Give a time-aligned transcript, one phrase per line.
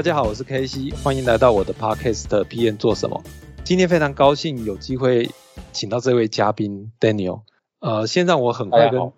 [0.00, 3.22] 大家好，我是 K C，欢迎来到我的 Podcast PM 做什么？
[3.64, 5.28] 今天非常高兴有机会
[5.72, 7.42] 请到这位嘉宾 Daniel。
[7.80, 9.12] 呃，先让我很快跟，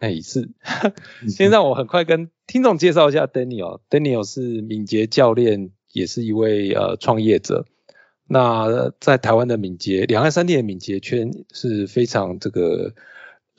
[0.00, 0.50] 哎是，
[1.30, 3.78] 先让我很快跟听众介绍一下 Daniel。
[3.88, 7.64] Daniel 是敏捷教练，也是一位呃创业者。
[8.26, 12.94] 那在台湾的敏捷两岸三地的敏捷圈是非常这个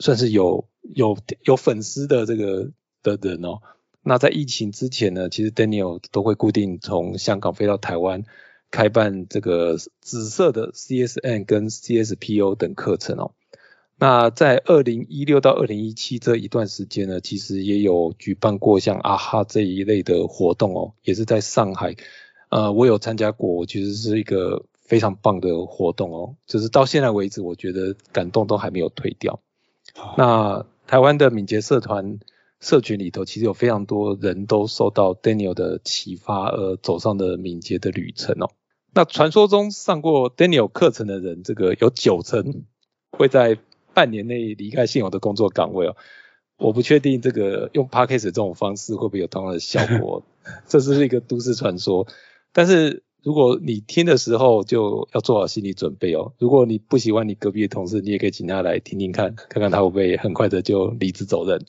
[0.00, 2.68] 算是有有有粉丝的这个
[3.02, 3.62] 的人哦。
[4.08, 8.24] 那在疫情之前呢，其实 Daniel 都会固定从香港飞到台湾，
[8.70, 13.32] 开办这个紫色的 CSN 跟 CSPO 等课程哦。
[13.98, 21.94] 那在二零一六到二零一七这一段时间呢，其实也有举办过像啊哈这一类的活动哦，也是在上海，
[22.48, 29.38] 呃，我有参加过，我觉得是一个非常棒的活动哦，就是到现在为止，我觉得感动都还没有退掉。
[30.16, 32.18] 那台湾的敏捷社团。
[32.60, 38.50] 社群里头其实有非常多人都受到 Daniel 的启发而走上的敏捷的旅程哦。
[38.94, 42.64] 那传说中上过 Daniel 课程的人，这个有九成
[43.12, 43.58] 会在
[43.94, 45.96] 半年内离开现有的工作岗位哦。
[46.56, 50.24] 我不确定这个用 Podcast 这种方式会不会有同样的效果，
[50.66, 52.08] 这是一个都市传说。
[52.52, 56.32] 但是如果你听的时候就要做好心理准备哦。
[56.38, 61.66] 如果你不喜欢你隔壁的同事，你也可以请他来听听看，看看他会不会很快的就离职走人。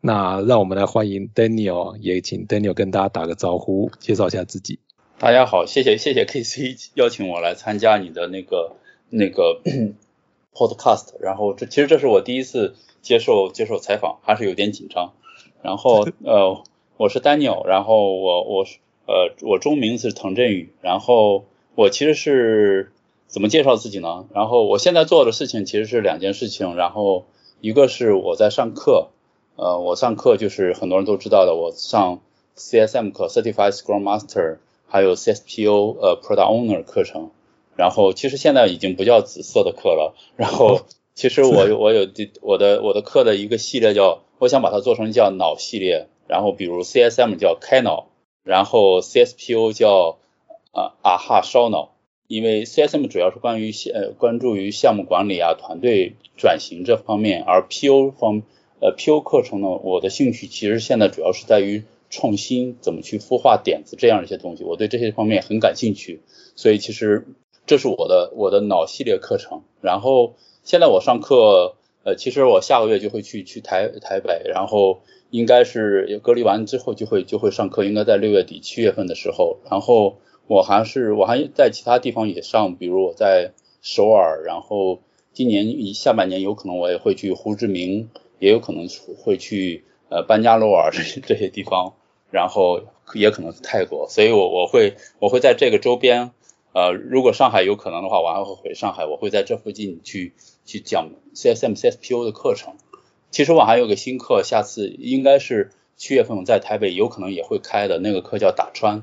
[0.00, 4.78] 那让我们来欢迎 Daniel，也请 Daniel 跟大家打个招呼，介绍一下自己。
[5.18, 8.76] 大家好，谢谢谢谢 KC 邀请我来参加你的那个
[9.10, 9.60] 那个
[10.54, 15.14] Podcast，然后这其实这是我第一次接受接受采访，还是有点紧张。
[15.62, 16.62] 然后呃，
[16.96, 18.78] 我是 Daniel，然后我我是
[19.12, 22.92] 呃我中名是滕振宇，然后我其实是
[23.26, 24.24] 怎么介绍自己呢？
[24.32, 27.26] 然后我现在做的事情其实是两件事情，然后
[27.60, 29.10] 一个是我在上课。
[29.56, 32.20] 呃，我上课就是很多人都知道的，我上
[32.56, 34.56] CSM 课，Certified Scrum Master，
[34.88, 37.30] 还有 CSPO 呃 Product Owner 课程。
[37.76, 40.14] 然后其实现在已经不叫紫色的课了。
[40.36, 40.80] 然后
[41.14, 42.08] 其实我有我有
[42.40, 46.08] 我的我的课的一个系列叫，我想把它做成叫脑系列。
[46.28, 48.08] 然后比如 CSM 叫开脑，
[48.44, 50.18] 然后 CSPO 叫
[50.72, 51.92] 啊啊哈烧脑。
[52.26, 58.42] 因为 CSM 主要是关于呃关注于项目管理啊团队转型这方面，而 PO 方。
[58.84, 59.20] 呃，P.O.
[59.20, 66.20] 课程呢，我的兴趣其实现在主要是在于创新，怎么去孵化点子这样一些东西，我对这些方面很感兴趣，
[66.56, 67.28] 所以其实
[67.64, 69.62] 这是我的我的脑系列课程。
[69.80, 75.02] 然后现在我上课，呃，其实我下个月就会去去台台北，然后
[75.32, 79.58] 应该是隔离完之后就会就会上课，应该在六月底七月份的时候。
[79.68, 83.50] 然后我还是我还在其他地方也上，比如我在
[83.80, 85.00] 首尔，然后
[85.32, 88.08] 今年下半年有可能我也会去胡志明。
[88.42, 88.88] 也有可能
[89.22, 91.94] 会去呃班加罗尔这些这些地方，
[92.32, 92.80] 然后
[93.14, 96.32] 也可能泰国，所以我我会我会在这个周边，
[96.74, 100.32] 呃，如果上海有可能的话，我还会回上海，我会在这附近去
[100.64, 102.74] 去讲 CSM CSPO 的课程。
[103.32, 109.02] 其实我还有个新课，下次应该是七月份我在台北有可能也会开的那个课叫打穿，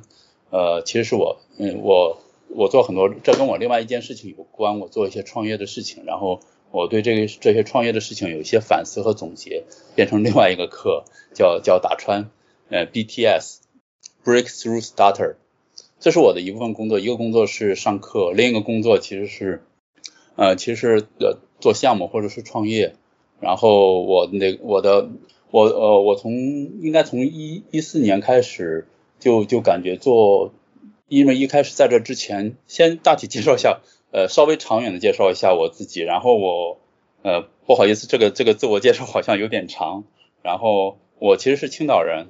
[0.50, 6.40] 呃，其实是我嗯我我做很多，这跟我另外一件事情有关，我做一些创业的事情，然后。
[6.72, 9.64] 我对这个这些创业的事情有一些反思和总结，
[9.96, 11.04] 变成另外一个课，
[11.34, 12.30] 叫叫打穿，
[12.70, 13.62] 呃，BTS
[14.24, 15.38] Breakthrough Starter，
[16.00, 17.00] 这是我的一部分工作。
[17.00, 19.64] 一个工作是上课，另一个工作其实是，
[20.36, 22.94] 呃，其实呃做项目或者是创业。
[23.40, 25.10] 然后我那我的
[25.52, 28.88] 我呃我从应该从一一四年开始
[29.20, 30.54] 就就感觉做，
[31.08, 33.80] 因为一开始在这之前，先大体介绍一下。
[34.12, 36.80] 呃，稍微长远的介绍一下我自己，然后我，
[37.22, 40.04] 呃，不好意思，这个这个自我介绍好像有点长。
[40.42, 42.26] 然后我其实是青岛人，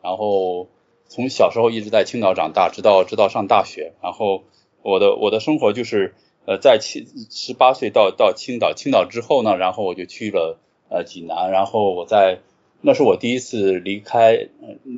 [0.00, 0.68] 然后
[1.08, 3.94] 从小时候一直在青岛长大，直到直到上大学。
[4.00, 4.44] 然后
[4.82, 6.14] 我的我的生活就是，
[6.46, 10.58] 呃，在七十八岁到到青岛，青岛之后呢，然后我就去了
[10.88, 12.40] 呃济南，然后我在
[12.80, 14.48] 那是我第一次离开，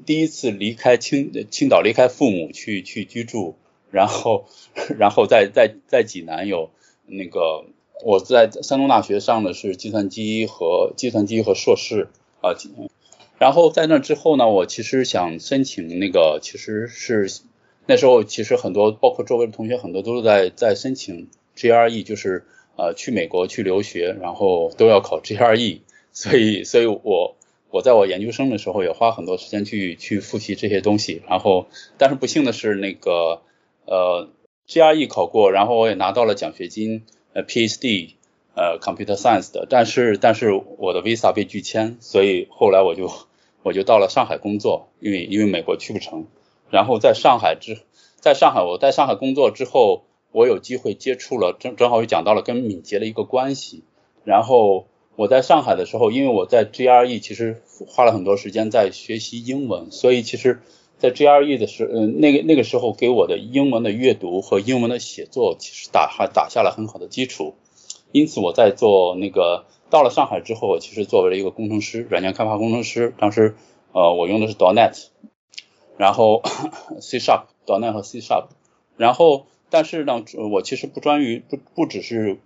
[0.05, 3.57] 第一次离开青青岛，离开父母去去居住。
[3.93, 4.47] 然后
[4.99, 6.71] 然后在在在济南有
[7.07, 7.65] 那个
[8.05, 12.09] 我在山东大学上的是计算机和计算机和硕士
[12.43, 12.51] 啊，
[13.39, 17.31] 然后在那之后呢，我其实想申请那个其实是
[17.87, 22.45] 那时候其实很多包括周围的同学很多都是在在申请 GRE，就是
[22.77, 25.81] 呃去美国去留学，然后都要考 GRE，
[26.13, 27.37] 所以所以我。
[27.69, 31.67] 我在我研究生的时候也花很多时间去去复习这些东西，然后
[31.99, 33.43] 但是不幸的是那个
[33.85, 34.31] 呃
[34.67, 37.03] GRE 考过，然后我也拿到了奖学金
[37.35, 38.13] 呃 PhD
[38.55, 43.11] 呃 Computer Science 的，但是但是我的 Visa 被拒签，所以后来我就
[43.63, 46.29] 我就到了上海工作，因为因为美国去不成，
[46.71, 47.79] 然后在上海之
[48.21, 53.85] 在上海我在上海工作之后，我有机会接触了正正好又讲到了跟敏捷的一个关系，
[54.25, 54.87] 然后。
[55.19, 60.61] 我在上海的时候，因为我在 GRE 其实花了很多时间在学习英文，所以其实，
[60.99, 67.55] 在 GRE 的时，嗯，那个那个时候给我的英文的阅读和英文的写作，其实打还打下了很好的基础。
[68.13, 73.57] 因此我在做那个到了上海之后，我其实作为了一个工程师，软件开发工程师，当时
[73.93, 75.07] 呃我用的是 .NET，
[75.97, 76.43] 然后
[77.01, 78.47] C Sharp，.NET 和 C Sharp，
[78.97, 82.39] 然后但是呢，我其实不专于不不只是。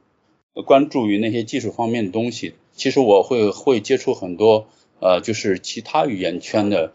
[0.67, 4.67] 关注于那些技术方面的东西，其实我会会接触很多
[4.99, 6.93] 呃，就是其他语言圈的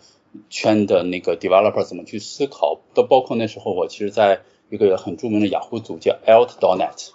[0.49, 7.11] 圈的那个 developer 怎么去思考，都包括那时候我其实在一个很著名的雅虎组叫 Alt.net，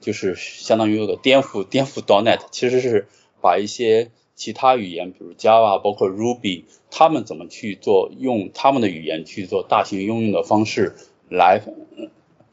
[0.00, 3.06] 就是相当于有个颠覆颠覆 .net，其实是
[3.40, 10.94] 把一些其他语言，比如 Java，包括 Ruby，他们怎么去做，用他们的语言去做大型应用的方式
[11.28, 11.62] 来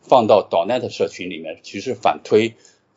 [0.01, 2.53] 放到 .net 社群里面，其实反推。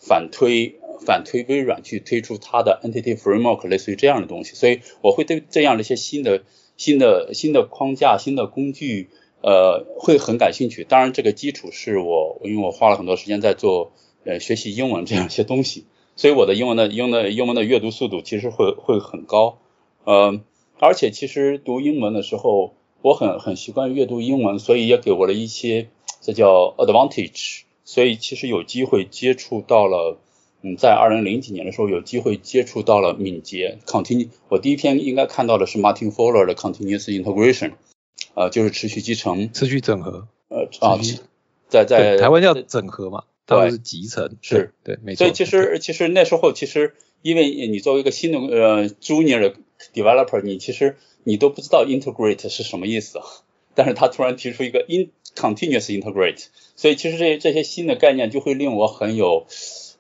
[0.06, 0.74] 反推
[1.06, 6.42] 反推微软去推出它的 Entity Framework，类似于这样的东西，所以我会对这样的一些新的
[6.76, 9.08] 新的新的框架、新的工具，
[9.40, 10.84] 呃，会很感兴趣。
[10.84, 13.92] 当然，这个基础是我因为我花了很多时间在做
[14.26, 19.58] 呃学习英文这样一些东西，所以我的英文的英的英文的阅读速度其实会会很高。
[20.04, 20.40] 呃，
[20.78, 25.88] 而且其实读英文的时候，我很很习惯阅读英文，所以也给我了一些
[26.20, 27.62] 这叫 advantage。
[27.84, 30.18] 所以其实有机会接触到了，
[30.62, 34.28] 嗯，在二零零几年的时候有机会接触到了敏捷 continue。
[34.48, 37.72] 我第一篇应该看到的是 Martin Fowler 的 Continuous Integration，
[38.34, 40.28] 呃，就是持续集成、持续整合。
[40.48, 40.98] 呃啊，
[41.68, 44.36] 在在台湾叫整合嘛，他们是集成。
[44.42, 45.18] 是，对，没错。
[45.18, 49.54] 所以其实其实那时候其实因为你作为一个新的呃 Junior
[49.92, 53.20] Developer，你其实你都不知道 Integrate 是什么意思，
[53.74, 56.46] 但是他突然提出一个 In Continuous Integrate。
[56.76, 59.46] 所以其实这些这些新的概念就会令我很有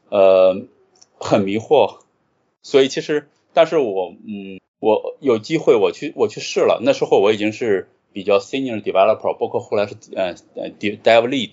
[0.08, 0.62] 呃
[1.18, 1.98] 很迷惑，
[2.62, 11.52] 所以其实但是我嗯我有机会我去我去试了，那时候我已经是比较 senior developer，包括后来是呃呃 dev lead，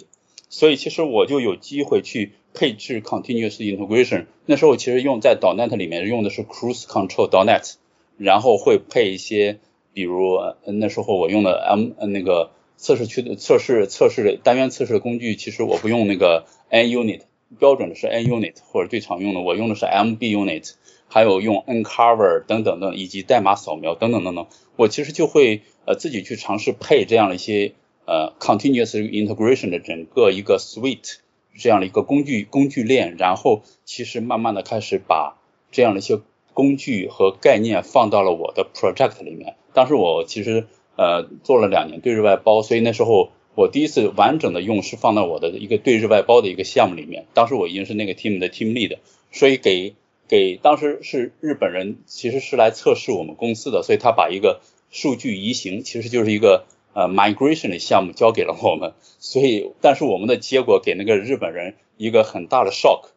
[0.51, 4.27] 所以其实我就有机会去配置 continuous integration。
[4.45, 7.73] 那时候其实用在 .NET 里面用的是 cruise control .NET，
[8.19, 9.57] 然后会配一些
[9.93, 12.51] 比如那时候我用的 M 那个。
[12.83, 17.21] 测试区的测试测试的单元测试的工具，其实我不用那个 NUnit，
[17.59, 20.73] 标准的是 NUnit 或者最常用的，我用的是 MBUnit，
[21.07, 27.73] 还有用 Uncover 等等等，以及代码扫描等等等等，我其实就会呃自己去尝试配这样的一些
[28.11, 31.19] 呃 Continuous Integration 的整个一个 Suite
[31.57, 35.37] 这样的一个工具工具链，然后其实慢慢的开始把
[35.71, 36.19] 这样的一些
[36.53, 39.55] 工具和概念放到了我的 Project 里面。
[39.73, 40.67] 当时我其实。
[40.97, 47.25] 呃，做了两年对日外包，所以那时候我第一次完整的用是放到我的一个对日外包的一个项目里面。
[47.33, 48.97] 当时我已经是那个 team 的 team lead，
[49.31, 49.95] 所以给
[50.27, 54.59] 给当时是日本人，其实是来测试我们公司的，所以他把一个
[54.91, 58.93] 数据移行，其实就是一个呃 migration 的项目交给了我们。
[59.19, 63.09] 所以，但是我们的结果给那个日本人一个很大的 shock。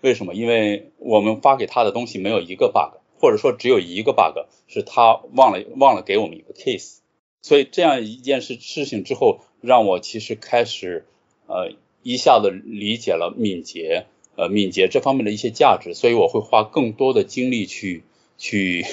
[0.00, 0.34] 为什么？
[0.34, 6.98] 因为我们发给他的东西没有一个 bug，或者说只有一个 bug 是他忘了忘了给我们一个 case。
[7.42, 11.06] 所以这样一件事事情之后，让我其实开始
[11.46, 11.72] 呃
[12.04, 14.06] 一下子理解了敏捷
[14.36, 18.04] 呃敏捷这方面的一些价值，所以我会花更多的精力去
[18.36, 18.84] 去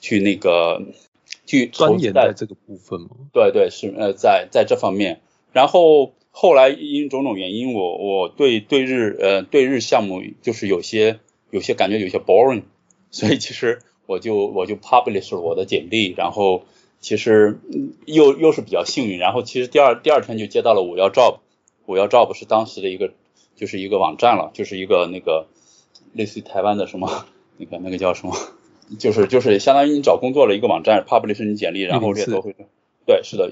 [0.00, 0.82] 去那个
[1.48, 3.08] 去钻研在这个部分吗？
[3.32, 5.20] 对对是呃在在这方面，
[5.52, 12.64] 然后后来因种种原因，我我对对日呃对日项目就是有些有些感觉有些 boring，
[13.10, 16.64] 所以其实我就我就 publish 了我的简历，然后。
[17.00, 17.60] 其实
[18.06, 21.38] 又又是比较幸运，然后其实第二第二天就接到了五幺 job，
[21.86, 23.12] 五幺 job 是当时的一个
[23.54, 25.46] 就是一个网站了，就是一个那个
[26.12, 27.26] 类似于台湾的什么
[27.56, 28.34] 那个那个叫什么，
[28.98, 32.54] 就是就是相当于你找工作的一个网站，publish 你简历，然后这些都会。
[33.06, 33.50] 对，是的，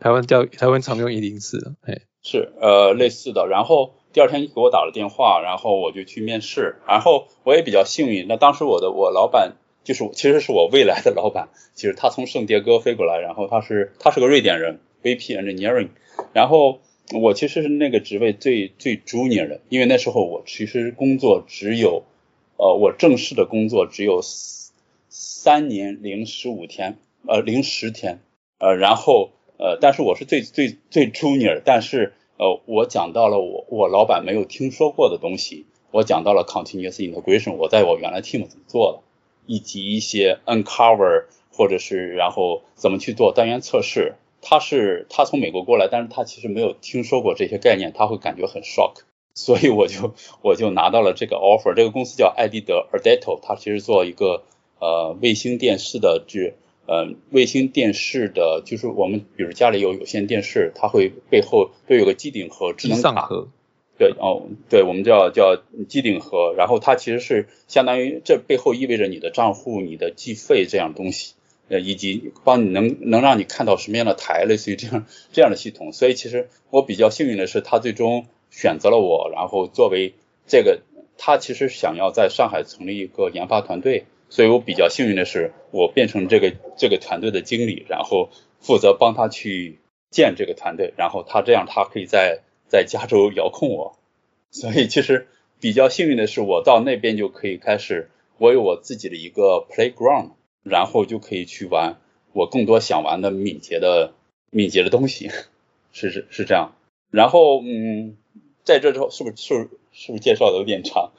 [0.00, 3.46] 台湾叫台湾常用一零四，哎，是呃类似的。
[3.46, 6.76] 然后第二天给我打了电话，然后我就去面试。
[6.86, 9.54] 然后我也比较幸运，那当时我的我老板
[9.84, 15.90] 就是其实是我未来的老板，其实他从圣迭戈飞过来，然后他是他是个瑞典人，VP Engineering。
[16.32, 16.80] 然后
[17.12, 22.02] 我其实是那个职位最最 junior 的，因为那时候我其实工作只有
[22.56, 24.22] 呃我正式的工作只有
[25.08, 28.20] 三年零十五天呃零十天
[28.58, 29.30] 呃然后。
[29.60, 39.00] 呃，但是我是最最最 junior，但是呃，我讲到了我我老板没有听说过的东西，我讲到了 continuous integration，我在我原来 team 怎么做的，
[39.46, 44.14] 以及一些 uncover 或者是然后怎么去做单元测试。
[44.40, 49.00] 他是他从美国过来，但是他其实没有听说过这些概念，他会感觉很 shock，
[49.34, 51.74] 所以我就我就拿到了这个 offer。
[51.74, 54.44] 这个公司叫艾迪德 Ardeto，他其实做一个
[54.80, 56.54] 呃卫星电视的这。
[56.90, 63.28] 呃，卫星电视的，就是我们比如家里有有线电视，它会背后都有个机顶盒、智能卡。
[63.98, 71.34] 对，哦，对，我们叫叫机顶盒，然后它其实是相当于这背后意味着你的账户、你的计费这样东西，
[71.68, 75.92] 呃，以及帮你能能让你看到什么样的台，类似于这样这样的系统。
[75.92, 80.14] 所以其实我比较幸运的是，他最终选择了我，然后作为
[80.46, 80.80] 这个，
[81.18, 84.06] 他其实想要在上海成立一个研发团队。
[84.30, 88.30] 所以我比较幸运的是，我变成这个这个团队的经理，然后
[88.60, 89.78] 负责帮他去
[90.10, 93.98] 建这个团队，然后他这样他可以在在加州遥控我。
[94.50, 95.28] 所以其实
[95.60, 100.30] 比较幸运的是，我到那边就可以开始，我有我自己的一个 playground，
[100.62, 102.00] 然后就可以去玩
[102.32, 104.12] 我更多想玩的敏捷的
[104.50, 105.30] 敏捷的东西，
[105.92, 106.74] 是是是这样。
[107.10, 108.16] 然后嗯，
[108.64, 109.54] 在这之后是不是是
[109.92, 111.12] 是不是介绍的有点长？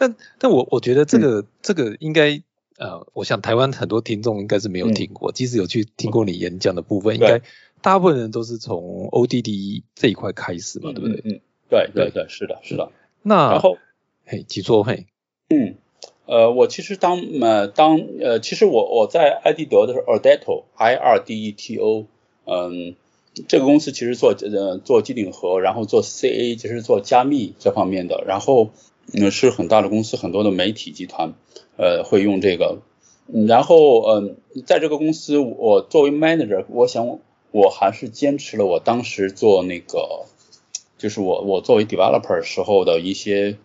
[0.00, 2.40] 但但我我觉得这个这个应该
[2.78, 7.42] 呃，我想台湾很多听众应该是没有听过，即使有去听过你演讲的部分，应该
[7.82, 11.20] 大部分人都是从 ODD 这一块开始嘛，对不对？
[11.26, 12.90] 嗯，对对对，是的，是的。
[13.22, 13.76] 那然后
[14.24, 15.06] 嘿，请说嘿。
[15.50, 15.74] 嗯，
[16.24, 22.06] 呃，我其实当呃当呃，其实我我在艾迪德的时候，Irdeto，I R D E T O，
[22.46, 22.96] 嗯，
[23.48, 28.70] 这个公司其实做呃做机顶盒，然后做 CA，就是做加密这方面的，然后。
[29.12, 31.32] 嗯，是很大的公司，很多的媒体集团，
[31.76, 32.78] 呃，会用这个。
[33.48, 37.18] 然后，嗯，在这个公司，我作为 manager，我想
[37.50, 40.26] 我还是坚持了我当时做那个，
[40.96, 43.56] 就是我我作为 developer 时候的一些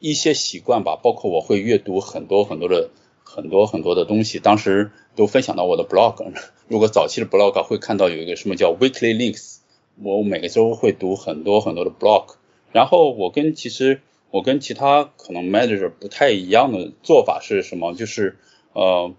[0.00, 2.90] 一些习惯吧，包括我会阅读很多很多的
[3.22, 6.32] 很多很多的东西，当时都分享到我的 blog。
[6.68, 9.58] 如果早期的 blog 会看到有一个什么叫 weekly links，
[10.02, 12.34] 我每个周会读很多很多的 blog。
[12.72, 14.00] 然后我跟其实。
[14.32, 17.92] 我跟其他可能 manager 不太一样的做法是什么？
[17.92, 18.38] 就是
[18.72, 19.12] 呃，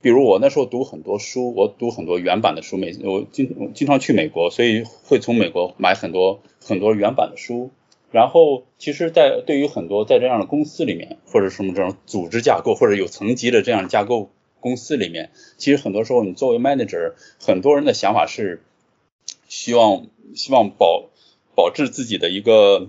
[0.00, 7.70] 比如我那时候读很多书，我读很多原版的书，每我经经常去美国，所以会从美国买很多很多原版的书。
[8.10, 14.28] 然后其实，在对于很多在这样的公司里面，或者什么这种组织架构或者有层级的这样的架构
[14.60, 18.62] 公司里面，其实很多时候你作为 manager，很多人的想法是
[19.48, 21.08] 希望希望保
[21.54, 22.88] 保持自己的一个。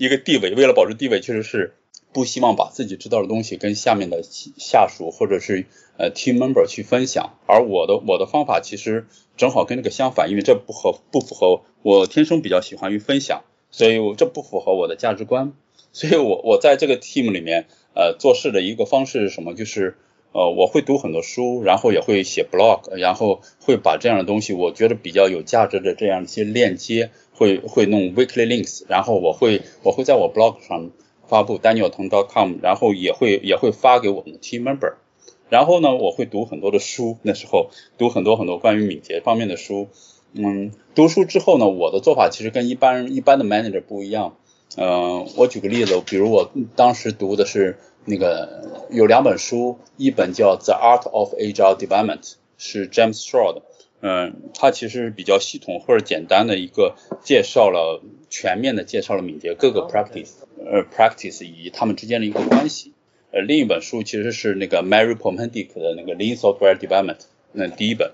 [0.00, 1.74] 一个地位，为了保持地位，确实是
[2.12, 5.66] 不希望把自己知道的东西跟下面的下属或者是
[5.96, 7.36] 呃 team member 去分享。
[7.48, 13.42] 而我的我的方法其实正好跟这个相反，因为这不合不符合我天生比较喜欢于分享，
[13.72, 15.52] 所以我这不符合我的价值观。
[15.92, 17.66] 所以我我在这个 team 里面
[17.96, 19.54] 呃做事的一个方式是什么？
[19.54, 19.98] 就是
[20.32, 27.10] 呃我会读很多书，然后也会写 blog，然后会把这样的东西我觉得比较有价值的这样一些链接。
[27.38, 30.90] 会会弄 weekly links，然后我会我会在我 blog 上
[31.28, 34.94] 发布 danieltong.com，然后也会也会发给我们的 team member，
[35.48, 39.86] 然后呢，我会读很多的书，那时候读很多很多关于敏捷方面的书，
[40.32, 44.36] 嗯，读书之后呢，我的做法其实跟一般一般的 manager 不一样，
[44.76, 53.62] 嗯，我举个例子，比如我当时读的是那个有两本书，一本叫 The Art of Agile Development，是 James Shaw 的。
[54.00, 58.00] 嗯，它其实比较系统或者简单的一个介绍了
[58.30, 62.92] 全面的介绍了敏捷各个 practice，呃 practice 以及它们之间的一个关系。
[63.32, 67.18] 呃，另一本书其实是那个 Mary Pomendick 的那个 Lean Software Development，
[67.52, 68.12] 那第一本。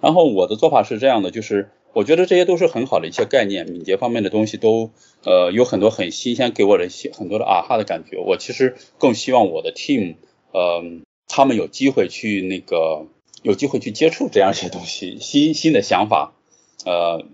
[0.00, 4.90] 然后我的做法是这样的，就是我觉得这些都是很好的一些概念，敏捷方面的东西都
[5.24, 8.18] 呃有很多很新鲜，给我的很多的啊哈的感觉。
[8.18, 10.16] 我其实更希望我的 team，
[10.52, 10.84] 呃，
[11.26, 13.06] 他们有机会去那个。
[13.42, 16.32] 有机会去接触这样一些东西，新新的想法，
[16.84, 17.24] 呃，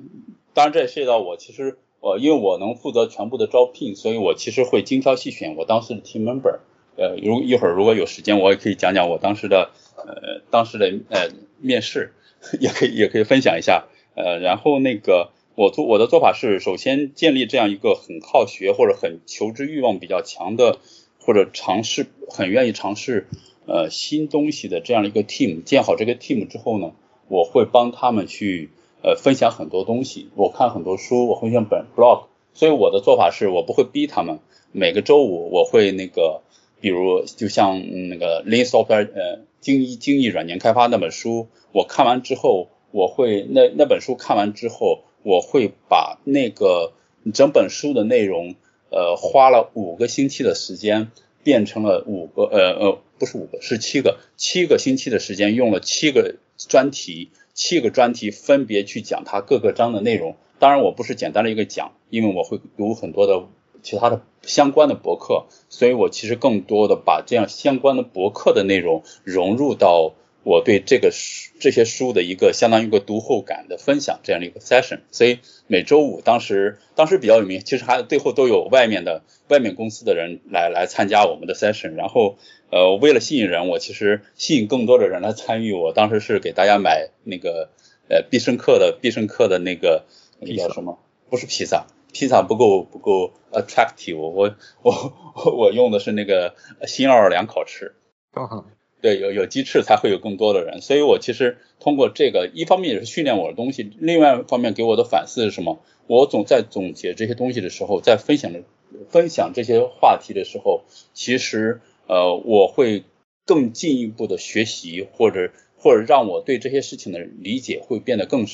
[0.53, 6.59] 当然这也涉及到我，其实我因为我能负责全部的招聘，所以我其实会精挑细选我当时的 team member，
[6.97, 12.13] 呃，如一会儿如果有时间，我也可以讲讲我当时的呃当时的呃面试，
[12.61, 20.79] 也可以也可以分享一下，呃，然后那个我做我的做法是，首先建立这样一个很好学或者很求知欲望比较强的，
[21.19, 23.27] 或者尝试很愿意尝试
[23.67, 25.63] 呃新东西的这样一个 team。
[25.63, 26.93] 建好这个 team 之后呢，
[27.29, 28.71] 我会帮他们去
[29.03, 30.29] 呃分享很多东西。
[30.35, 32.25] 我看很多书，我分享本 blog。
[32.55, 34.39] 所以我的做法是我不会逼他们。
[34.73, 36.43] 每个周五我会那个，
[36.81, 45.03] 比如就像那个 Lean Software 呃精益精益软件开发那本书，我看完之后，我会那那本书看完之后。
[45.25, 46.95] 我会把那个
[47.33, 48.57] 整本书的内容，
[48.91, 51.13] 呃，花了五个星期的时间，
[51.45, 60.35] 变成了五个，呃呃，不是五个，是七个，七个星期的时间，用了七个专题，七个专题分别去讲它各个章的内容。
[60.59, 63.45] 当然，我不是简单的一个讲，因为我会读很多的
[63.81, 70.15] 其他的相关的博客，所以我其实更多的把这样相关的博客的内容融入到。
[70.45, 82.37] 我对这个书这些书的一个相当于一个读后感的分享这样的一个 session，所以每周五当时当时比较有名，其实还最后都有外面的外面公司的人来来参加我们的 session，然后
[82.71, 87.71] 呃为了吸引人，我其实吸引更多的人来参与，我当时是给大家买那个
[88.09, 90.05] 呃必胜客的必胜客的那个
[90.41, 90.99] 那个叫什么？
[91.31, 96.57] 不是披萨，披萨不够不够 attractive，我我我用的是那个
[96.87, 97.95] 新奥尔良烤翅。
[99.03, 105.81] 对，有有鸡翅才会有更多的人，所以我其实通过这个，一方面也是训练我的东西，另外一方面给我的反思是什么？
[106.07, 108.63] 我总在总结这些东西的时候，在分享的
[109.11, 113.03] 分享这些话题的时候，其实呃，我会
[113.45, 118.47] 更进一步的学习，或者或者让我对这些事情的理解会变得更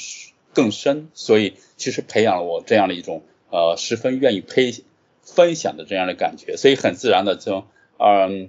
[0.55, 4.73] 更深，所以其实培养了我这样的一种呃十分愿意配
[5.23, 7.65] 分享的这样的感觉，所以很自然的就
[7.99, 8.49] 嗯。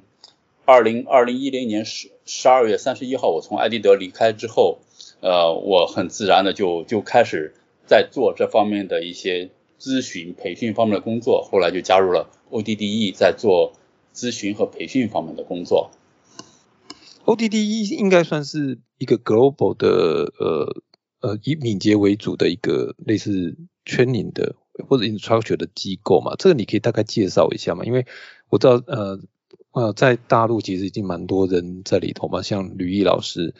[0.69, 4.77] 二零二零一零年十十二月三十一号，我从艾迪德离开之后，
[5.19, 7.55] 呃，我很自然的就就开始
[7.87, 9.49] 在做这方面的一些
[9.79, 13.73] 咨询培训方面的工作，后来就加入了 ODDE，在做
[14.13, 15.89] 咨询和培训方面的工作。
[17.25, 20.83] ODDE 应该算是一个 global 的呃
[21.21, 24.55] 呃以敏捷为主的一个类似 training 的
[24.87, 28.05] 或者 instruction 的机构嘛，这个你可以大概介绍一下嘛，因为
[28.49, 29.19] 我知道呃。
[29.71, 33.53] 呃，在大陆其实已经蛮多人在里头嘛，像吕毅老师，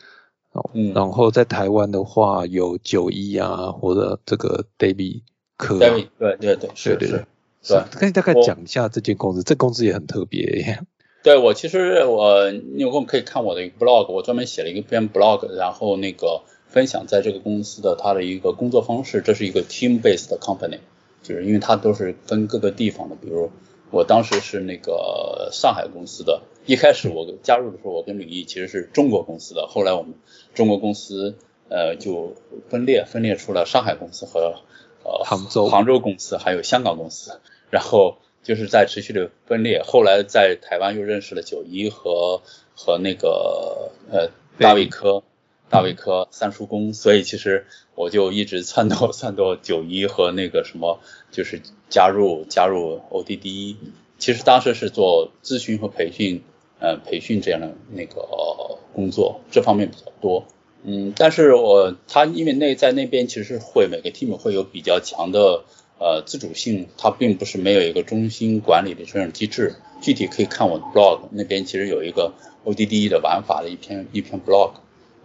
[0.52, 5.22] 哦，然后在台湾的话有九一啊，或者这个 David
[5.56, 7.26] 科，David，对对对，是对是，
[7.67, 10.84] 对，可以大概讲一下这间公司，这公司也很特别。
[11.22, 20.80] 对我其实我你有空可以看我的一个 blog，我专门写了一篇 blog，然后那个分享在这个公司的它的一个工作方式，这是一个 team based company，
[21.22, 23.52] 就是因为它都是分各个地方的，比如。
[23.91, 30.13] 我当时是那个上海公司的，一开始我加入的时候，我跟吕毅其实是中国公司的，后来我们
[30.54, 31.36] 中国公司
[31.69, 32.36] 呃就
[32.69, 34.62] 分裂，分裂出了上海公司和
[35.04, 37.39] 呃杭州杭州公司，还有香港公司，
[37.71, 42.41] 然后就是在持续的分裂，后来在台湾又认识了九一和
[42.75, 45.23] 和那个呃大卫科。
[45.70, 51.00] 大卫科三叔公，所以其实我就一直撺掇撺掇九一和那个什么，
[51.32, 53.76] 就是加入加入 ODD。
[54.18, 56.44] 其实当时是做咨询和培训，
[56.80, 60.46] 呃，培训这样的那个工作，这方面比较多。
[60.84, 65.64] 嗯，但是我他因为那在那边其实会每个 team 会有比较强的
[66.00, 69.76] 呃自主性，它并不是没有一个中心管理的这种机制。
[70.02, 72.34] 具体可以看我的 blog，那边其实有一个
[72.66, 74.72] ODD 的玩法的一篇一篇 blog。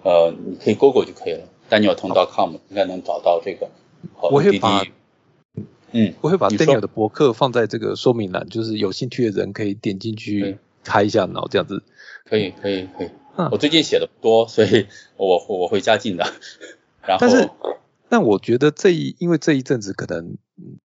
[0.04, 3.70] 呃，你可以 Google 就可以了，Daniel.com 应该能找到这个。
[4.20, 4.84] 我会把，
[5.92, 11.82] 嗯，我会把 Daniel 的博客放在这个说明栏，就是有兴趣的人可以点进去开一下脑，这样子。
[12.26, 13.08] 可以，可以，可以。
[13.50, 14.86] 我最近写的不多，所以
[15.16, 16.24] 我我会加进的。
[17.00, 17.50] 然后，但是，
[18.10, 20.36] 但我觉得这一因为这一阵子可能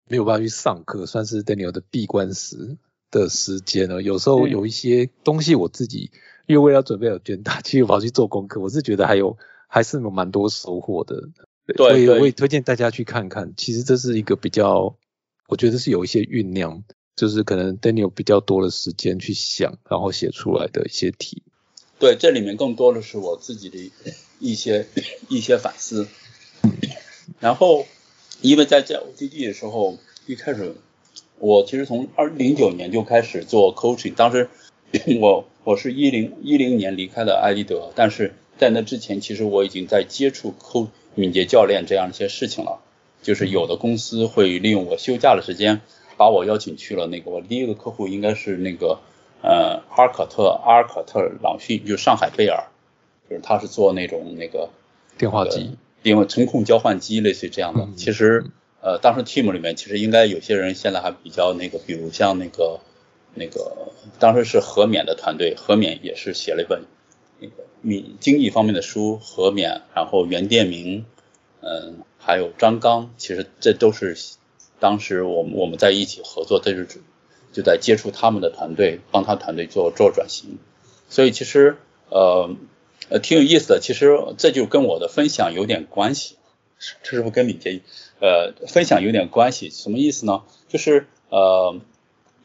[0.08, 2.78] 没有办法去上课，算是 Daniel 的闭关时
[3.12, 4.02] 的时间了。
[4.02, 6.10] 有时候有一些东西我自己。
[6.50, 11.30] 因为为了准备有捐大，其实我跑去做功课，我是觉得还有还是有蛮多收获的，
[11.78, 13.54] 所以我也推荐大家去看看。
[13.56, 14.98] 其实这是一个比较，
[15.48, 16.84] 我觉得是有一些酝酿，
[17.16, 21.44] 就是可能 Daniel 比较多的时间去想，然后写出来的一些题。
[22.00, 23.78] 对，这里面更多的是我自己的
[24.40, 24.88] 一些
[25.28, 26.08] 一些反思。
[27.40, 27.86] 然后，
[28.42, 30.74] 因为在在 ODD 的时候，一开始
[31.38, 34.50] 我其实从二零零九年就开始做 coaching，当时。
[35.20, 42.80] 我我是一零一零年离开的艾迪德，但是在那之前，其实我已经在接触扣敏捷教练这样一些事情了。
[43.22, 45.82] 就是有的公司会利用我休假的时间，
[46.16, 49.00] 把我邀请去了那个我第一个客户应该是那个
[49.42, 52.64] 呃阿尔卡特阿尔卡特朗讯，就是上海贝尔，
[53.30, 54.70] 就是他是做那种那个
[55.18, 57.90] 电话机，电话程控交换机类似于这样的。
[57.98, 58.46] 其实
[58.82, 62.80] 呃，当时 team 里面其实应该有些人现在还比较那个，比如像那个
[63.34, 66.84] 那个当时是和勉的团队，和勉也是写了一本
[67.40, 71.06] 那个米经济方面的书，和勉，然后袁殿明，
[71.62, 74.18] 嗯，还有张刚，其实这都是
[74.80, 76.88] 当时我们我们在一起合作，这是
[77.52, 80.58] 就在接触他们的团队，帮他团队做做转型，
[81.10, 81.78] 所以其实
[82.10, 82.56] 呃
[83.10, 86.38] 呃挺有意思的，其实这就跟我的分享有点关系，
[87.04, 87.82] 这是不是跟李杰
[88.22, 89.70] 呃分享有点关系？
[89.70, 90.44] 什么意思呢？
[90.68, 91.80] 就是呃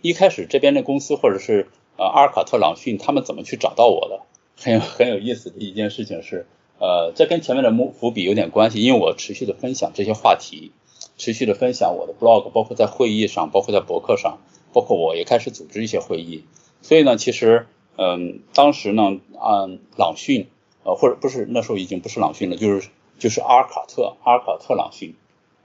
[0.04, 4.20] 一开始这边的公司或者是呃阿尔卡特朗讯他们怎么去找到我的？
[4.62, 6.46] 很有很有意思的一件事情是，
[6.78, 10.72] 呃这跟前面的伏笔有点关系，因为我持续的分享这些话题，
[11.16, 14.40] 持续的分享我的 blog，包括在会议上，包括在博客上。
[14.74, 16.42] 包括我也开始组织一些会议，
[16.82, 20.48] 所以呢，其实，嗯，当时呢，按朗讯，
[20.82, 25.14] 呃，或者不是那时候已经不是朗讯了，就是就是阿尔卡特，阿尔卡特朗讯，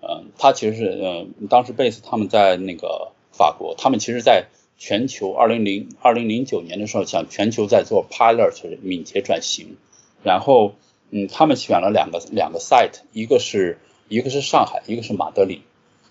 [0.04, 4.48] 嗯，他其实是，嗯，当时 base 他们在那个法国，他们其实在
[4.78, 9.78] 全球二零零二零零九年的时候，想全球在做 pilot 敏捷转型，
[10.24, 10.74] 然后，
[11.10, 15.62] 嗯，他们选了两个两个 site，一个是一个是上海，一个是马德里。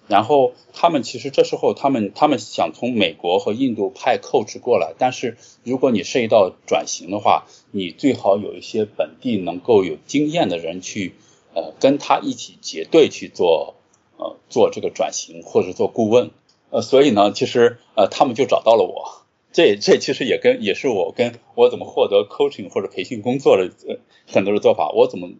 [0.06, 11.12] 然后他们其实这时候他们他们想从美国和印度派 coach 过来，但是如果你涉及到转型的话，你最好有一些本地能够有经验的人去
[11.52, 13.74] 呃跟他一起结对去做
[14.16, 16.30] 呃做这个转型或者做顾问
[16.70, 25.30] 呃所以呢其实呃他们就找到了我，这这其实也跟也是我跟我怎么获得 coaching 或者培训工作的呃很多的做法，我怎么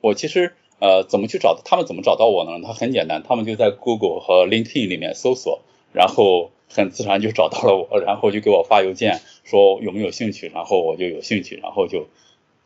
[0.00, 0.54] 我其实。
[0.84, 1.86] 呃，怎么去找他们？
[1.86, 2.60] 怎么找到我呢？
[2.66, 5.60] 他很简单，他们就在 Google 和 LinkedIn 里面搜索，
[5.92, 12.08] 然后很自然就找到了我，然后就给我发邮件说有没有兴趣，然后我就有兴趣，然后就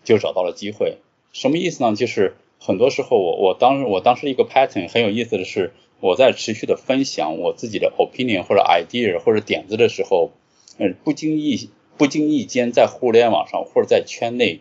[0.02, 0.96] 就找到了机会。
[1.35, 1.94] 什么意思呢？
[1.94, 10.30] 就是很多时候我我当我当时一个 pattern 很有意思的是，我在持续的分享我自己的 opinion 或者 idea 或者点子的时候，
[10.78, 14.61] 嗯，不经意不经意间在互联网上或者在圈内。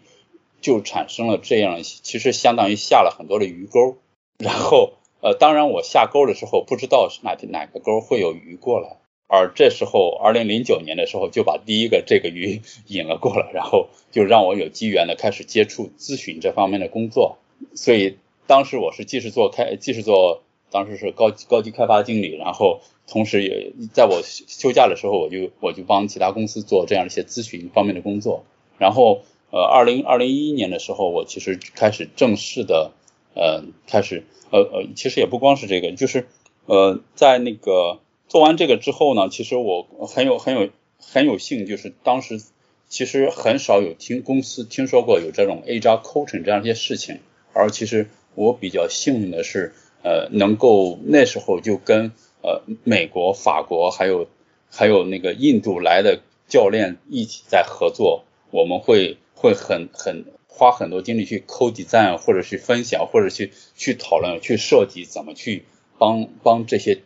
[0.61, 3.97] 就产生了这样，其实相当于下了很多的鱼钩，
[4.39, 17.37] 然后呃，当然我下钩的时候不知道是哪哪个钩会有鱼过来，而这时候二零零九年的时候就把第一个这个鱼 引了过来，然后就让我有机缘的开始接触咨询这方面的工作，
[17.75, 18.17] 所以
[18.47, 28.43] 当时我是既是做开，既是做当时是高级高级开发经理，然后同时也在我休假的时候，我就我就帮其他公司做这样一些咨询方面的工作，
[28.77, 29.21] 然后。
[29.51, 32.91] 呃，二零二零一一年的时候，我其实开始正式的，
[33.35, 36.27] 呃，开始，呃呃，其实也不光是这个，就是
[36.65, 42.41] 呃，在那个做完这个之后呢，其实我很有很有很有幸，就是当时
[42.89, 47.19] 其实很少有听公司听说过有这种 A 加 coaching 这样一些事情，
[47.53, 49.73] 而其实我比较幸运的是，
[50.05, 54.27] 呃，能够那时候就跟呃美国、法国还有
[54.69, 59.17] 还有那个印度来的教练一起在合作，我们会。
[59.37, 65.65] 会很很花很多精力去抠底赞，或者去分享，或者去去讨论，去设计怎么去
[65.99, 66.99] 帮帮这些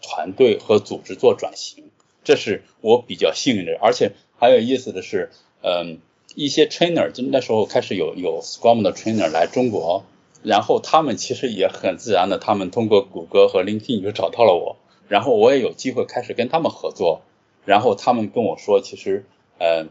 [0.00, 1.84] 团队和组织做转型。
[2.24, 5.30] 这是我比较幸运的，而且还有意思的是，
[5.62, 5.98] 嗯，
[6.34, 10.04] 一些 trainer 就那时候开始有有 Scrum 的 trainer 来中国，
[10.42, 14.76] 然后他们其实也很自然的，他们通过谷歌和 LinkedIn 就找到了我，
[15.08, 17.22] 然后我也有机会开始跟他们合作，
[17.64, 19.24] 然后他们跟我说，其实，
[19.58, 19.86] 呃。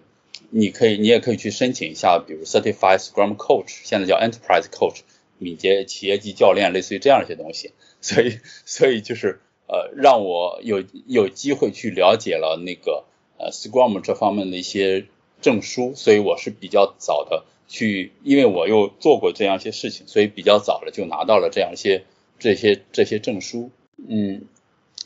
[0.52, 5.00] 你可以，你也可以去申请一下，比如 Certified Scrum Coach，现在叫 Enterprise Coach，
[5.40, 7.74] 敏捷企业级教练，类似于这样一些东西。
[8.00, 13.06] 所以，所以就是呃，让我有有机会去了解了那个
[13.40, 15.08] 呃 Scrum 这方面的一些
[15.42, 15.94] 证书。
[15.96, 22.06] 所以我是比较早的去，因为我又做过这样一些事情，所以比较早的就拿到了这样一些
[22.40, 23.72] 这些这些证书。
[24.08, 24.44] 嗯。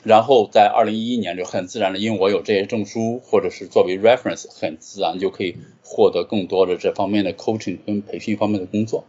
[0.04, 9.06] 然后在二零一一年就很自然的，因为我有这些证书，或者是作为 reference，很自然就可以获得更多的这方面的 coaching 跟培训方面的工作，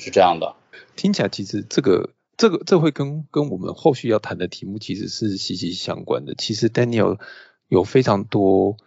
[0.00, 0.56] 是这样的。
[0.96, 6.34] 听起来其实这个这个这会跟跟我们后续要谈的题目其实是息息相关的。
[6.34, 7.20] 其实 Daniel
[7.68, 8.78] 有非常多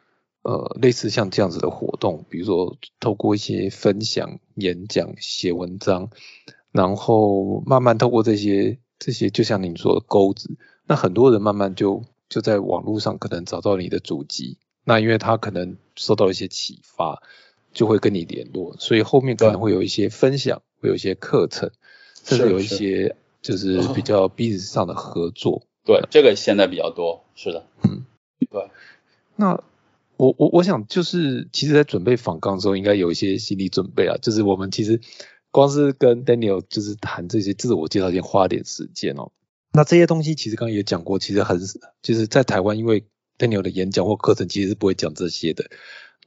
[0.50, 6.10] 呃类似像这样子的活动，比如说透过一些分享、演讲、写文章，
[6.72, 10.58] 然后慢慢透过这些这些，就像您说的钩子。
[10.88, 17.22] 那很多人慢慢就就在网络上可能找到你的主机，那因为他可能受到一些启发，
[17.72, 21.70] 就会跟你联络，所以后面可能会有一些分享，会有一些课程，
[22.24, 25.62] 甚至有一些就是 比较 business 上的合作。
[25.86, 28.06] 对，这个现在比较多，是的，嗯，
[28.50, 28.70] 对。
[29.36, 29.64] 那
[30.19, 34.17] 我我我想就是，其实，在准备访港的时候，应该有一些心理准备啊。
[34.21, 34.99] 就是我们其实
[35.49, 39.32] 光是跟 Daniel 就是谈这些自我介绍，先花点时间哦。
[39.71, 41.58] 那这些东西其实刚刚也讲过，其实很
[42.01, 43.05] 就是在台湾，因为
[43.38, 45.69] Daniel 的演讲或课程其实是不会讲这些的。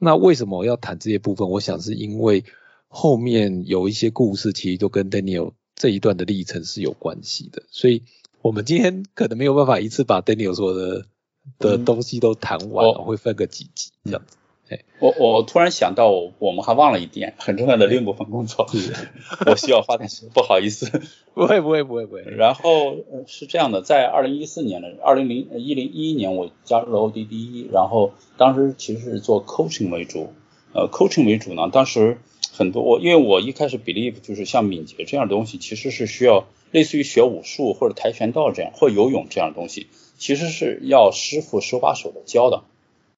[0.01, 1.51] 那为什么要谈这些部分？
[1.51, 2.45] 我想是因为
[2.89, 7.65] 后面有一些故事，其实都跟 Daniel 这一段的历程是有关系的。
[7.69, 8.05] 所以
[8.41, 11.05] 我们今天可能没有办法一次把 Daniel 说的
[11.59, 14.37] 的东西都谈完，会分个几集这样子。
[15.01, 18.67] 我我突然想到，我们还忘了一点很重要的另一部分工作，
[19.45, 21.03] 我需要花点时间，不好意思。
[21.35, 22.23] 不会不会不会不会。
[22.23, 30.33] 然后是这样的，在二零一四年的二零零一零一一年，我加入了 ODD，然后当时其实是做 coaching 为主，
[30.73, 32.19] 呃，coaching 为主呢，当时
[32.53, 39.89] 很多我因为我一开始 believe 就是像敏捷这样的东西，其实是需要类似于学武术或者跆拳道这样或游泳这样的东西，
[40.23, 42.63] 其实是要师傅手把手的教的，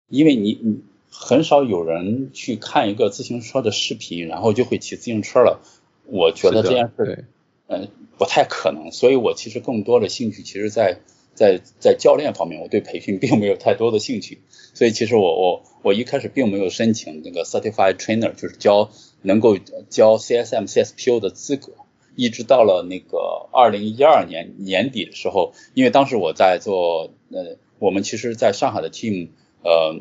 [0.09, 0.81] 因为你你。
[1.17, 5.61] 很少有人去看一个自行车的视频，然后就会骑自行车了。
[6.07, 7.25] 我觉得这件事，
[7.69, 7.89] 嗯，
[8.19, 8.91] 不太可能。
[8.91, 10.99] 所以我其实更多的兴趣，其实在
[11.35, 14.41] 在在教练方面，我对培训并没有太多的兴趣。
[14.75, 18.91] 所以其实我我我一开始并没有申请那个 certified trainer，就是教
[19.23, 19.57] 能够
[19.89, 21.75] 教 CSM、CSPO 的资格。
[22.17, 29.29] 一直到了那个二零一二年年底的时候，因为当时我在做，呃，我们其实在上海的 team，
[29.63, 30.01] 呃。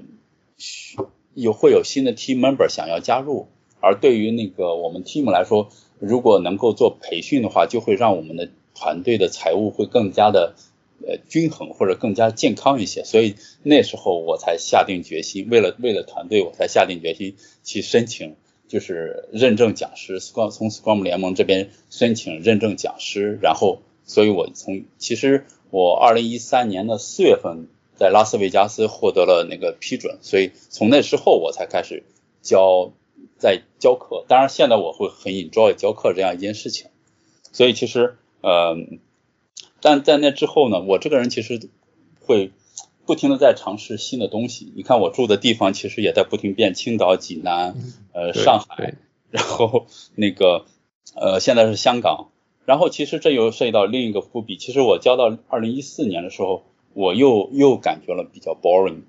[1.33, 3.47] 有会有新的 team member 想要加入，
[3.79, 10.53] 而对于那个我们 team 来说，如果能够做培训的话，就会让我们的团队的财务会更加的
[11.05, 13.03] 呃均衡或者更加健康一些。
[13.03, 18.35] 所以那时候我才下定决心，为了为了团队，我才下定决心去申请
[18.73, 23.37] 就是认证讲师，scrum 从 scrum 联盟这边申请认证讲师。
[23.41, 27.67] 然后，所以我从其实我二零一三年的四月份。
[27.95, 32.03] 在拉斯维加斯获得了那个批准，所以从那之后我才开始
[32.41, 32.91] 教，
[33.37, 34.25] 在教课。
[34.27, 36.89] 当然，现在我会很 enjoy 教课这样一件事情。
[37.51, 38.75] 所以其实，呃，
[39.79, 41.69] 但在那之后呢，我这个人其实
[42.19, 42.51] 会
[43.05, 44.71] 不停的在尝试新的东西。
[44.75, 47.75] 你看我住的地方其实也在不停变，青岛、济南、
[48.13, 48.95] 呃上海，
[49.29, 50.65] 然后那个
[51.15, 52.29] 呃现在是香港。
[52.65, 54.57] 然后其实这又涉及到另一个伏笔。
[54.57, 56.63] 其实我交到二零一四年的时候。
[56.95, 59.01] 我又又感觉了比较 boring，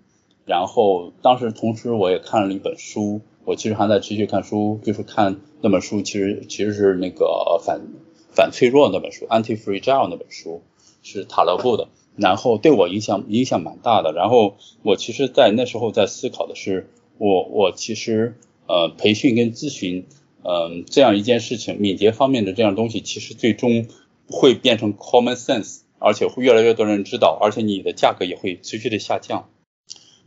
[0.46, 7.82] 然后当时同时我也看了一本书，我其实还在持续看书，就是看那本书，其实其实是那个反
[8.30, 10.62] 反脆弱那本书，anti fragile 那本书
[11.02, 14.12] 是塔勒布的，然后对我影响影响蛮大的。
[14.12, 20.06] 然后我其实，在那时候在思考的是，我我其实呃培训跟咨询，
[20.42, 23.86] 嗯这样一件事情，敏捷方面的这样东西，其实最终
[24.28, 25.80] 会变成 common sense。
[26.00, 29.48] 而且会越来越多人知道，而且你的价格也会持续的下降。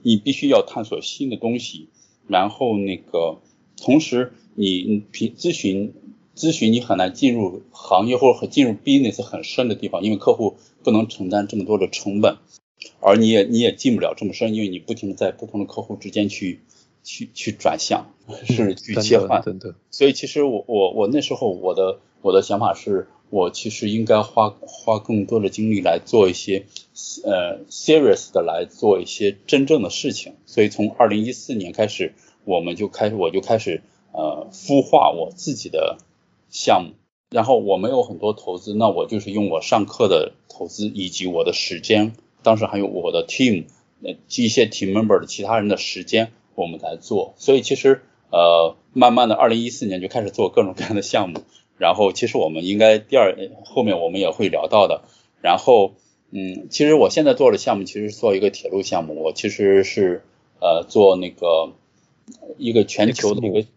[0.02, 1.90] 你必须要探索新的东西，
[2.26, 3.42] 然后那个
[3.80, 5.94] 同时你平咨询
[6.38, 12.38] 咨询你很难进入行业或者进入 business 很深的地方，因为客户不能承担这么多的成本，
[13.02, 16.62] 而你也你也进不了这么深，因为你不停的在不同的客户之间去
[17.04, 18.14] 去去转向，
[18.46, 19.42] 是去切换。
[19.42, 19.76] 真的。
[19.90, 23.08] 所以其实我我我那时候我的我的想法是。
[23.30, 26.66] 我其实应该花花更多的精力来做一些
[27.26, 32.14] 呃 serious 的来做一些真正的事情，所以从二零一四年开始，
[32.46, 33.82] 我们就开始我就开始
[34.14, 35.98] 呃孵化我自己的
[36.58, 36.94] 项目，
[37.30, 43.66] 然后我没有很多投资，那我就是用我上课的投资以及我的时间，当时还有我的 team
[44.04, 51.42] 呃一些 team member 的其他人的时间，我们来做，所以其实呃慢慢的二零一四年就开始做各种各样的项目。
[51.78, 55.04] 然后其实我们应该第二后面我们也会聊到的。
[55.42, 55.94] 然后
[56.32, 59.22] 嗯，其实我现在做的项目其实是做一个铁路项目。
[59.22, 60.24] 我其实是
[60.60, 61.74] 呃做那个
[62.58, 63.68] 一个全球的那个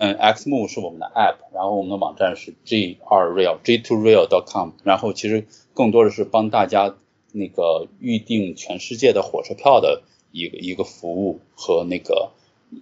[0.00, 4.70] 嗯，Xmo 是我们的 App，然后我们的网站是 G2Rail G2Rail.com。
[4.82, 6.96] 然后其实更多的是帮大家
[7.32, 12.30] 那个预定全世界的火车票的一个一个服务和那个。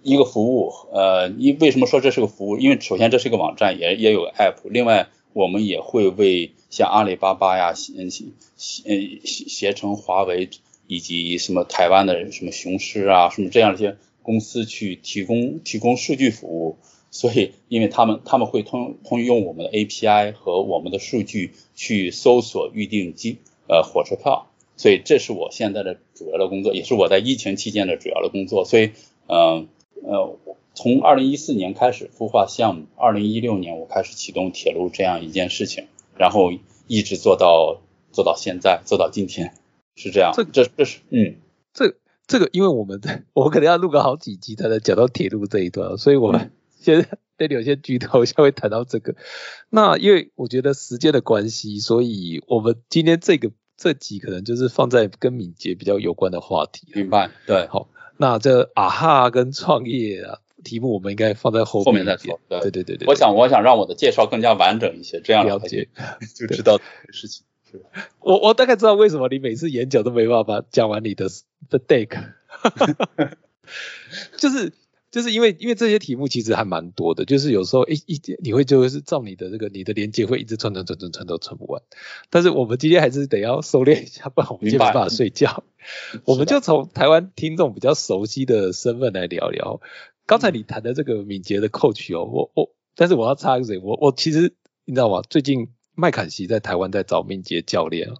[0.03, 2.59] 一个服务，呃，你为什么说这是个服务？
[2.59, 4.57] 因为首先这是一个网站，也也有 app。
[4.65, 8.07] 另外，我们也会为像阿里巴巴呀、携
[8.55, 10.47] 携携程、华为
[10.85, 16.77] 以及什么台湾的什么雄狮啊，什么这样一些公司去提供提供数据服务。
[17.11, 24.47] 所以，因为他们他们会通通用我们的 API 和我们的数据去搜索预订机呃火车票。
[24.77, 28.65] 所以，这是我现在的主要的工作，也是我在疫情期间的主要的工作。
[28.65, 28.91] 所以，
[29.27, 29.67] 嗯。
[30.01, 30.37] 呃，
[30.75, 36.53] 从二零一四年开始孵化项目，二零一六年我开始启动铁路这样一件事情，然后
[36.87, 37.81] 一直做到
[38.13, 39.53] 做到现在，做到今天，
[39.97, 40.31] 是这样。
[40.33, 41.35] 这这这是嗯，
[41.73, 43.01] 这这个因为我们
[43.33, 47.05] 我可能要录个好几集才能讲到铁路这一段，所以我们先
[47.37, 49.15] 得有些剧透，下会谈到这个。
[49.69, 56.87] 那因为我觉得时间的关系，所以我们今天这个这集可能就是放在跟敏捷比较有关的话题。
[56.95, 57.87] 明白，对，好，
[58.17, 62.39] 那这啊哈跟创业啊题目，我们应该放在后后面再说。
[62.49, 65.87] 对对对对，我想我想让我的介绍更加完整一些，这样了解
[66.35, 66.79] 就知道
[67.11, 67.45] 事情。
[68.19, 71.29] 我我大概知道为什么你每次演讲都没办法讲完你的
[71.69, 72.19] 的 deck，
[74.37, 74.73] 就是
[75.11, 81.81] 就是因为因为这些题目其实还蛮多的，就是有时候一一你会就是照你的这个你的连接会一直串串串串串都串不完，
[82.29, 85.63] 但是我们今天还是得要收敛一下，不然我们就没办法睡觉。
[86.25, 89.81] 我们就从台湾听众比较熟悉的身份来聊聊。
[90.25, 94.53] 刚才你谈的这个敏捷的 coach 哦，我我但是我要插一嘴，我我其实
[94.85, 95.21] 你知道吗？
[95.29, 95.69] 最近。
[95.95, 98.13] 麦肯锡在台湾在找敏捷教练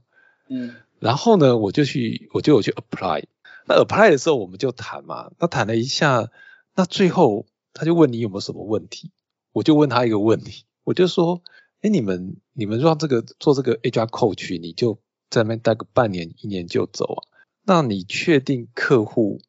[0.50, 3.24] 嗯，然后呢，我就去，我就有去 apply。
[3.66, 6.30] 那 apply 的时候，我们就谈嘛，那谈了一下，
[6.80, 9.12] 那最后他就问你有没有什么问题，
[9.52, 11.42] 我就问他一个问题，我就说，
[11.82, 14.98] 哎，你们你们让这个做这个 HR coach，你就
[15.30, 17.28] 在那边待个半年一年就走啊？
[17.66, 19.42] 那你确定客户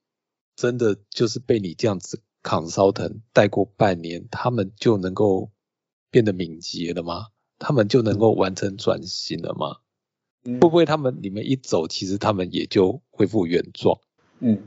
[0.56, 5.52] 真的就是被你这样子 consultant 带过半年，他们就能够
[6.10, 7.28] 变得敏捷了吗？
[7.60, 9.76] 他们就能够完成转型了吗？
[10.42, 14.00] 会不会他们你们一走，其实他们也就恢复原状？
[14.40, 14.64] 嗯，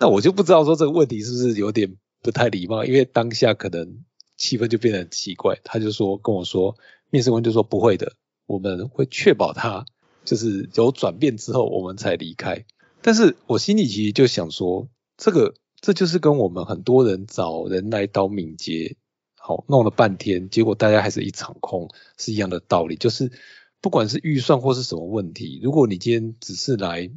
[0.00, 4.02] 那我就不知道说这个问题是不是有点不太礼貌，因为当下可能
[4.38, 5.60] 气氛就变得很奇怪。
[5.62, 6.74] 他就说跟我说，
[7.10, 8.14] 面试官就说不会的，
[8.46, 9.84] 我们会确保他
[10.24, 12.64] 就是有转变之后我们才离开。
[13.02, 18.96] 但是我心里其实就想说，这个这就是跟我们很多人找人来当敏捷。
[19.42, 22.96] 好，弄了半天，结果大家还是一场空，是一样的道理。
[22.96, 23.32] 就是
[23.80, 27.10] 不管是预算或是什么问题，如果你今天只是来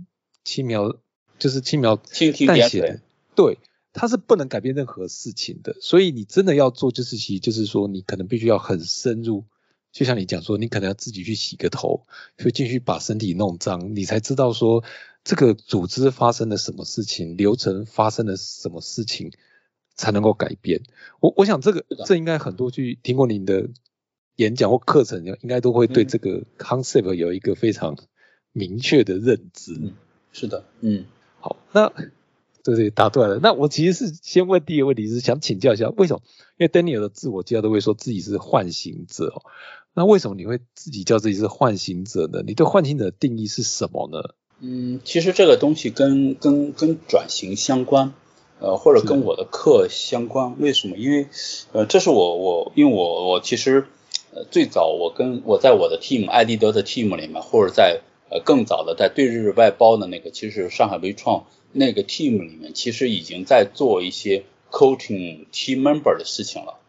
[0.45, 0.95] 轻描，
[1.39, 3.01] 就是轻描淡写的，
[3.35, 3.57] 对，
[3.93, 5.75] 它是不能改变任何事情的。
[5.81, 9.45] 所以你真的要做，就是其实就是说，你可能必须要很深入，
[9.91, 12.05] 就像你讲说，你可能要自己去洗个头，
[12.37, 14.83] 就进去把身体弄脏，你才知道说
[15.23, 19.31] 这个组织发生了什么事情，流程发生了什么事情。
[19.95, 20.81] 才能够改变。
[21.19, 23.69] 我我想这个这应该很多去听过您的
[24.37, 27.95] 演讲或课程，应该都会对这个 concept 有一个非常
[28.53, 29.79] 明确的认知。
[30.31, 31.05] 是的，嗯，
[31.43, 31.91] 好，那
[32.63, 33.39] 对对打断了。
[33.41, 36.21] 那我其实是先问第一个问题，是想请教一下，为什么？
[36.57, 39.43] 因为 Daniel 的自我介绍都会说自己是唤醒者哦。
[39.93, 42.41] 那为什么你会自己叫自己是唤醒者呢？
[42.45, 44.35] 你对唤醒者的定义是什么呢？
[44.61, 48.13] 嗯，其实这个东西跟跟跟转型相关。
[48.59, 50.95] 呃，或者跟我的课相关，为什么？
[50.95, 51.27] 因为，
[51.73, 53.87] 呃，这是我我，因为我我其实，
[54.33, 57.99] 呃，最早我跟我在我的 team 艾迪德的 team 里面，或者在
[58.33, 66.79] 呃更早的在对日外包的那个，其实上海微创那个 team 里面，其实已经在做一些 coaching team member 的事情了，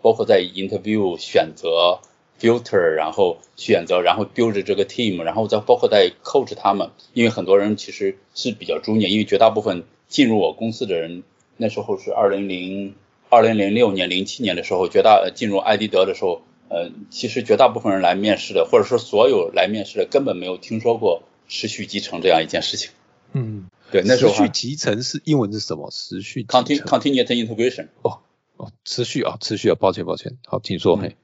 [0.00, 1.98] 包括在 interview 选择
[2.40, 9.82] filter，然后选择，然后 build 这个 team，然后再包括在 coach 他们，因为很多人其实是比较中年，因为绝大部分。
[10.06, 11.24] 进入我公司的人，
[11.56, 12.94] 那时候是二零零
[13.30, 16.42] 二零零六年、零七年的时候，绝大进入艾迪德的时候，
[16.74, 22.90] 呃，其实绝大部分人来面试的，或者说所有来面试的，根本没有听说过持续集成这样一件事情。
[23.32, 25.88] 嗯，对，那时候持续集成是英文是什么？
[25.92, 27.88] 持续 continuous integration。
[28.02, 28.18] 哦
[28.56, 30.96] 哦，持续啊，持续啊，抱歉抱歉，好，请说。
[30.96, 31.16] 嘿，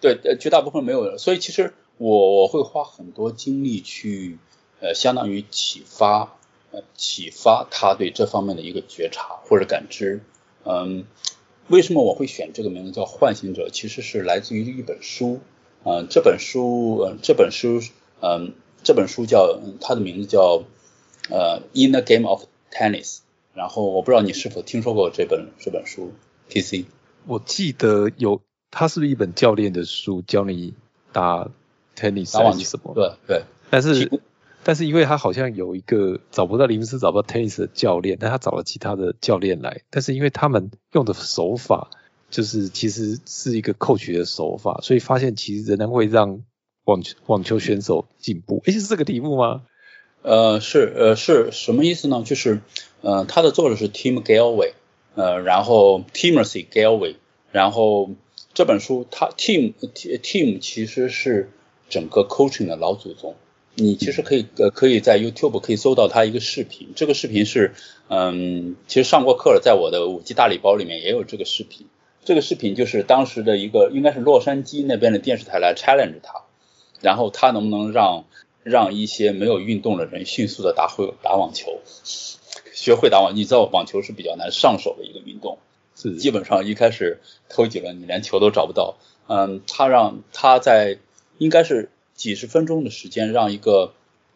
[0.00, 4.38] 对，呃，绝大部分没有，所以其实我我会花很多精力去，
[4.80, 6.36] 呃，相当于启发。
[6.94, 10.22] 启发他对这方面的一个觉察或者感知，
[10.64, 11.04] 嗯，
[11.68, 13.68] 为什么我会选这个名字叫唤醒者？
[13.70, 15.40] 其实是来自于一本书，
[15.84, 17.80] 嗯，这本书，嗯，这本书，
[18.20, 20.64] 嗯，这本书叫它的名字叫
[21.30, 23.16] 呃《In the Game of Tennis》，
[23.54, 26.12] 然后我不知道你是否听说过这本这本书
[26.50, 26.84] ，TC？
[27.26, 30.74] 我记得有，它是不是一本教练的书，教你
[31.12, 31.50] 打
[31.96, 32.92] tennis 打网球什么？
[32.94, 34.10] 对对，但是。
[34.64, 41.90] 但是因为他好像有一个找不到林斯找不到 tennis 的教练，但他找了其他的教练来，但是因为他们用的手法
[42.30, 46.42] 就是其实是一个 coach 的手法，所以发现其实仍然会让
[46.84, 48.62] 网球网球选手进步。
[48.64, 49.62] 诶，是这个题目吗？
[50.22, 52.22] 呃，是呃是什么意思呢？
[52.24, 52.60] 就是
[53.00, 54.74] 呃他的作者是 Tim Galway，
[55.16, 57.16] 呃然后 Timothy Galway，
[57.50, 58.10] 然后
[58.54, 61.50] 这本书他 Tim Tim 其实是
[61.88, 63.34] 整个 coaching 的老祖宗。
[63.74, 67.72] 你其实可以呃可以在 YouTube 可以搜到他一个视频，这个视频是
[68.08, 71.86] 嗯其实上过课了，在我的五 G 大礼包里面也有这个视频。
[72.22, 76.42] 这个视频就是当时的一个应该是洛杉矶那边的电视台来 challenge 他，
[77.00, 78.26] 然后他能不能让
[78.62, 81.80] 让一些没有运动的人迅速的打会打网球，
[82.74, 85.58] 学会打网，你知道网球是比较难上手的一个运动，
[85.96, 88.96] 是基本上一开始投几轮你连球都找不到。
[89.28, 90.98] 嗯，他让他在
[91.38, 91.88] 应该是。
[92.22, 93.94] 几十分钟的时间，让一个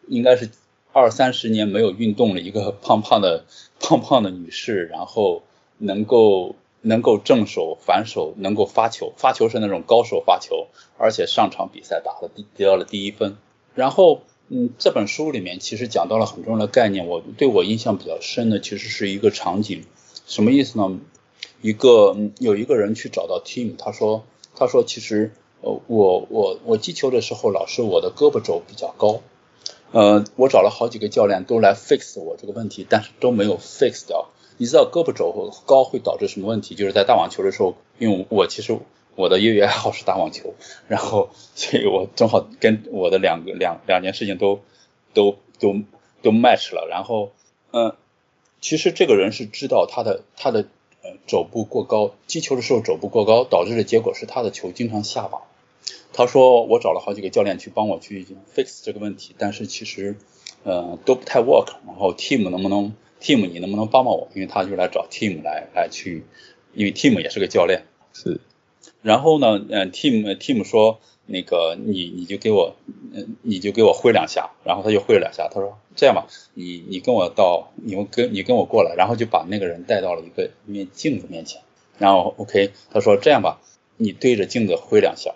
[0.09, 0.49] 应该是
[0.91, 3.45] 二三十年没有运动了一个 胖胖的
[3.79, 5.43] 胖胖的女士，然后
[5.77, 10.67] 能够能够正手反手，能够发球，发球是那种高手发球，
[10.97, 13.37] 而且上场比赛打了第得到了第一分。
[13.73, 14.19] 然后，
[14.49, 19.85] 嗯，这本书里面其实讲到了很重要的概念，我对我印象比较深的其实是一个场景，
[20.25, 20.99] 什么意思呢？
[21.61, 24.25] 一个有一个人去找到 Tim，他说
[24.57, 25.31] 他说其实。
[25.61, 29.21] 呃，我我我击球的时候，老是我的胳膊肘比较高，
[29.91, 34.29] 呃，我找了好几个教练都来 fix 我这个问题，但是都没有 fix 掉。
[34.57, 36.75] 你知道胳膊肘高会导致什么问题？
[36.75, 38.77] 就是在打网球的时候，因为我其实
[39.15, 40.53] 我的业余爱好是打网球，
[40.87, 44.59] 然后所以我正好跟我的两个两两件事情都
[45.13, 45.81] 都都
[46.21, 46.87] 都 match 了。
[46.87, 47.31] 然后，
[47.71, 47.95] 嗯，
[48.61, 50.67] 其实这个人是知道他的他的。
[51.27, 55.43] 肘部过高，击球的时候肘部过高，导致的结果是他的球经常下网。
[56.13, 58.25] 他说我找了好几个教练去帮我去
[58.55, 60.15] fix 这个问题，但是其实
[60.63, 61.73] 呃都不太 work。
[61.85, 64.29] 然后 team 能不能 team 你能不能帮帮我？
[64.33, 66.23] 因为他就来找 team 来来去，
[66.73, 67.83] 因为 team 也是个教练。
[68.13, 68.39] 是。
[69.01, 70.99] 然后呢，嗯，team team 说。
[71.29, 72.75] 那个你你就给我，
[73.13, 75.49] 嗯，你就给我挥两下，然后他就挥了两下。
[75.53, 81.61] 他说这样吧，你你跟我到，你跟你跟我过来，然后就把那个人带到了一个一面镜子面前，
[81.97, 83.59] 然后 OK，他说这样吧，
[83.97, 85.35] 你对着镜子挥两下，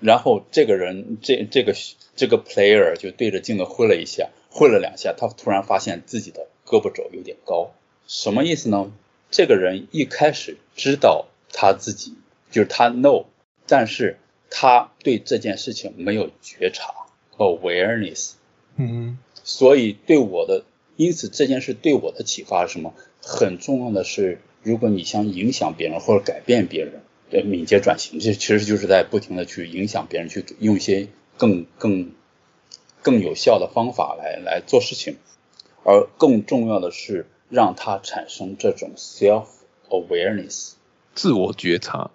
[0.00, 1.74] 然后这个人这这个
[2.16, 7.72] 这个 player 就对着镜子挥了一下，挥了两下，他突然发现自己的胳膊肘有点高，
[8.06, 8.90] 什么意思呢？
[9.30, 12.14] 这个人一开始知道他自己
[12.50, 13.26] 就是他 no，
[13.66, 14.16] 但是。
[14.50, 16.92] 他对这件事情没有觉察
[17.30, 18.32] 和，awareness，
[18.76, 20.64] 嗯，所以对我的，
[20.96, 22.94] 因此这件事对我的启发是什么？
[23.20, 32.12] 很重要的是，如果你想影响别人或者改变别人，对敏捷转型，这其实就是在不停的去影响别人，去用一些更更
[33.02, 35.16] 更有效的方法来来做事情，
[35.84, 39.46] 而更重要的是让他产生这种 self
[39.90, 40.72] awareness，
[41.14, 42.10] 自我觉察。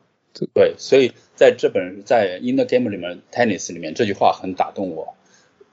[0.54, 5.16] 对，所以在这本在 In the Game 里面，Tennis 里面这句话很打动我。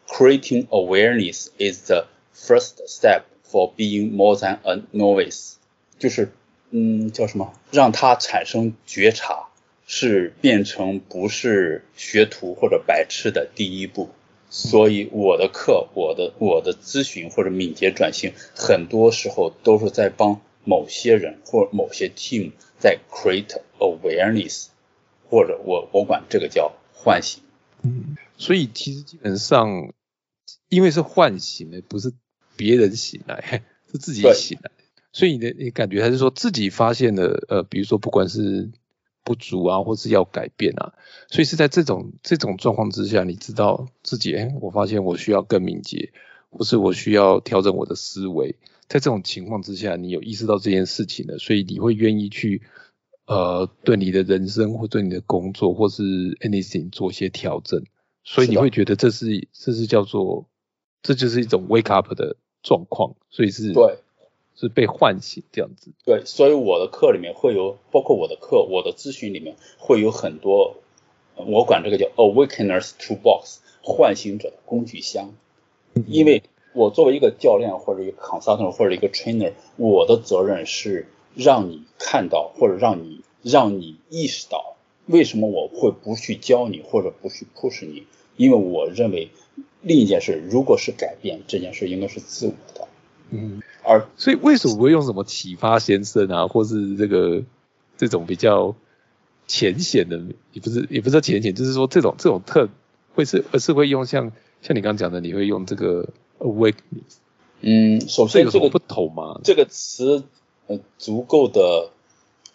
[0.07, 5.55] Creating awareness is the first step for being more than a novice。
[5.99, 6.31] 就是
[6.71, 7.53] 嗯，叫什么？
[7.71, 9.49] 让他产生觉察，
[9.87, 14.11] 是变成不是学徒或者白痴的第一步。
[14.51, 22.51] 所以我的课，我的我的咨询或者敏捷转型，很多时候都是在帮某些人或某些 team。
[22.81, 24.68] 在 create awareness，
[25.28, 27.43] 或者我我管这个叫唤醒。
[27.83, 29.93] 嗯，所以其实基本上，
[30.68, 32.12] 因为是唤醒的，不是
[32.57, 33.62] 别人醒来，
[33.93, 34.70] 是自己醒来。
[35.12, 38.70] 所以你的你感觉还是说自己发现了，呃，比如说不管是
[39.24, 40.95] 不足啊，或是要改变啊，
[41.28, 46.12] 所以是在这种这种状况之下，你知道自己，哎，我发现我需要更敏捷，
[46.51, 48.57] 或是我需要调整我的思维。
[48.91, 52.61] 在这种情况之下，你有意识到这件事情了，所以你会愿意去
[53.24, 56.03] 呃对你的人生或对你的工作或是
[56.41, 57.84] anything 做一些调整，
[58.24, 60.49] 所以你会觉得这是这是叫做
[61.03, 63.99] 这就是一种 wake up 的状况，所以是对
[64.57, 65.93] 是被唤醒这样子。
[66.05, 70.78] 对，所以我的课里面会有，包括我的课，我的咨询里面会有很多，
[71.36, 75.32] 我管这个叫 awakeners toolbox 唤醒者的工具箱，
[76.09, 76.43] 因为。
[76.73, 88.05] 我作为一个教练或者一个 consultant 或者一个 trainer，我的责任是让你看到或者让你让你意识到为什么我会不去教你或者不去 push 你，
[88.37, 89.31] 因为我认为
[89.83, 92.87] 另一件事如果是改变这件事应该是自我的，
[93.31, 97.43] 嗯，而所以为什么不会用什么启发先生啊，或是这个
[97.97, 98.77] 这种比较
[99.49, 100.21] 浅显的，
[100.53, 102.68] 也不是也不是浅显，就是说这种这种特
[103.16, 104.31] 会是而是会用像
[104.62, 106.09] 像你刚刚讲的，你会用这个。
[106.41, 107.05] awakening，
[107.61, 109.41] 嗯，首先这个不同吗？
[109.45, 110.24] 这个词
[110.66, 111.91] 呃足够的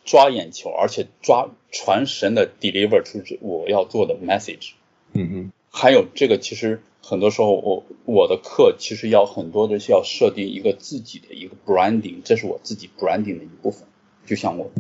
[0.04, 4.72] 抓眼球，而且抓传神的 deliver 出我要做的 message。
[5.14, 5.52] 嗯嗯。
[5.70, 13.88] 还有这个其实很多时候我我的课其实要很多的是要设定一个自己的一个 branding，这是我自己 branding 的一部分，
[14.26, 14.72] 就像我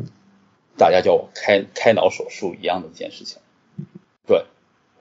[0.77, 3.39] 大家叫我开开脑手术一样的一件事情。
[4.25, 4.45] 对。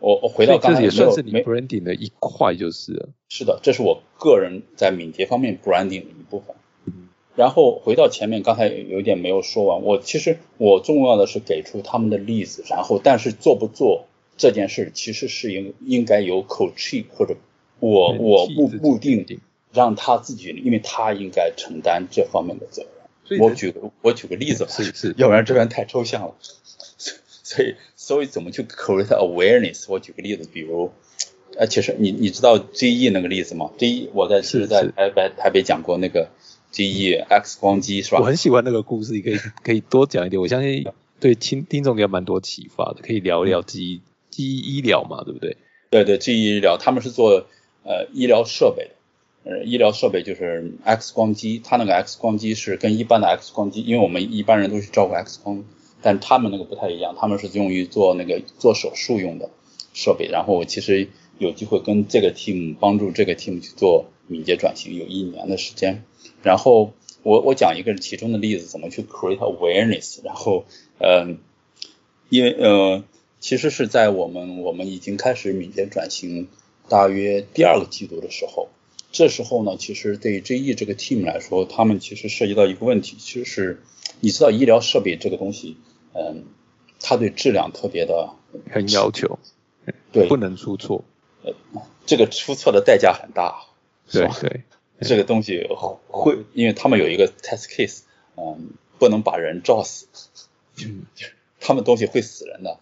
[0.00, 3.08] 我我回到刚才也算是你 branding 的一块就是了。
[3.28, 6.54] 是的，这是我个人在敏捷方面 branding 的一部分。
[7.36, 9.82] 然后回到前面，刚才有一点没有说完。
[9.82, 17.36] 我其实我重要的是给出他们的例子，然后但是做不做这件事，其实是应应该由 coach 或者
[17.80, 19.40] 我我目目定
[19.72, 22.82] 让他自己，因为他应该承担这方面的责
[23.28, 23.40] 任。
[23.40, 26.34] 我举个我举个例子吧，是是，要不然这边太抽象了。
[27.44, 29.84] 所以，所以怎么去 create awareness？
[29.88, 30.90] 我举个例子，比如，
[31.56, 36.30] 呃，其实你你知道 GE 那个例子吗？GE 我在其实在台北台北讲过那个
[36.72, 38.18] GE X 光机是吧？
[38.20, 40.40] 我很喜欢那个故事，可以可以多讲一点。
[40.40, 40.86] 我相信
[41.20, 45.56] 对听听众也蛮多启发的，可以聊一聊 GE GE 医疗嘛，对不对？
[45.90, 47.46] 对对，GE 医疗他们是做
[47.84, 48.90] 呃医疗设备
[49.44, 55.62] 的，呃医疗设备就是 X 光机，它那个 X 光机是跟一般的 X 光机，因为我们一般人都是照顾 X 光，
[56.04, 59.48] 但他们那个不太一样，他们是用于做那个做手术用的
[59.94, 60.28] 设备。
[60.28, 66.04] 然后我其实有机会跟这个 team 帮助这个 team 去做敏捷转型，有一年的时间。
[66.42, 66.92] 然后
[67.22, 70.20] 我我讲一个其中的例子，怎么去 create awareness。
[70.22, 70.66] 然后
[70.98, 71.38] 嗯，
[72.28, 73.02] 因为呃。
[73.40, 76.48] 其实是在我们我们已经开始敏捷转型
[76.88, 78.68] 大约第二个季度的时候，
[79.12, 83.82] 这时候呢，其实对 GE 这个 team 来说，他们其实涉及到一个问题，其实是
[84.20, 85.76] 你知道医疗设备这个东西，
[86.14, 86.44] 嗯，
[87.00, 88.30] 他对质量特别的
[88.70, 89.38] 很要求，
[90.12, 91.04] 对，不能出错，
[91.42, 91.52] 呃，
[92.06, 93.66] 这个出错的代价很大，
[94.10, 94.62] 对对，
[95.00, 95.68] 这个东西
[96.08, 98.00] 会，因为他们有一个 test case，
[98.36, 100.06] 嗯，不能把人照死，
[100.84, 101.02] 嗯，
[101.60, 102.78] 他们东西会死人的。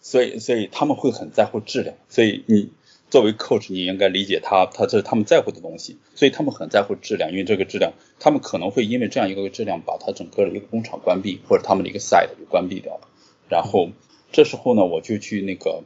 [0.00, 1.94] 所以，所以他们会很在乎质量。
[2.08, 2.70] 所以你
[3.10, 5.96] 作为 coach，你应该理解他，他这是他们在乎的东西。
[6.14, 13.08] 所以他们很在乎质量，因为这个质量，他们可能会因为这样一个质量，把他整个的一个工厂关闭，或者他们的一个 site 就关闭掉了。
[13.48, 13.90] 然后
[14.32, 15.82] 这时候呢，我就去那个，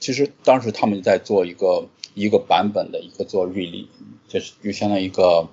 [0.00, 3.86] 其实当时他们在做一个一个版本的一个做 release，
[4.28, 5.48] 就是就相当于一个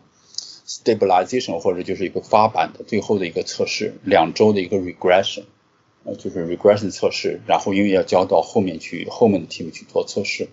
[0.65, 5.43] stabilization，或者就是一个发版的最后的一个测试，两周的一个 regression。
[6.05, 10.49] 呃，就是 regression 测试，然后因为要交到后面去，后面的 team 去做测试，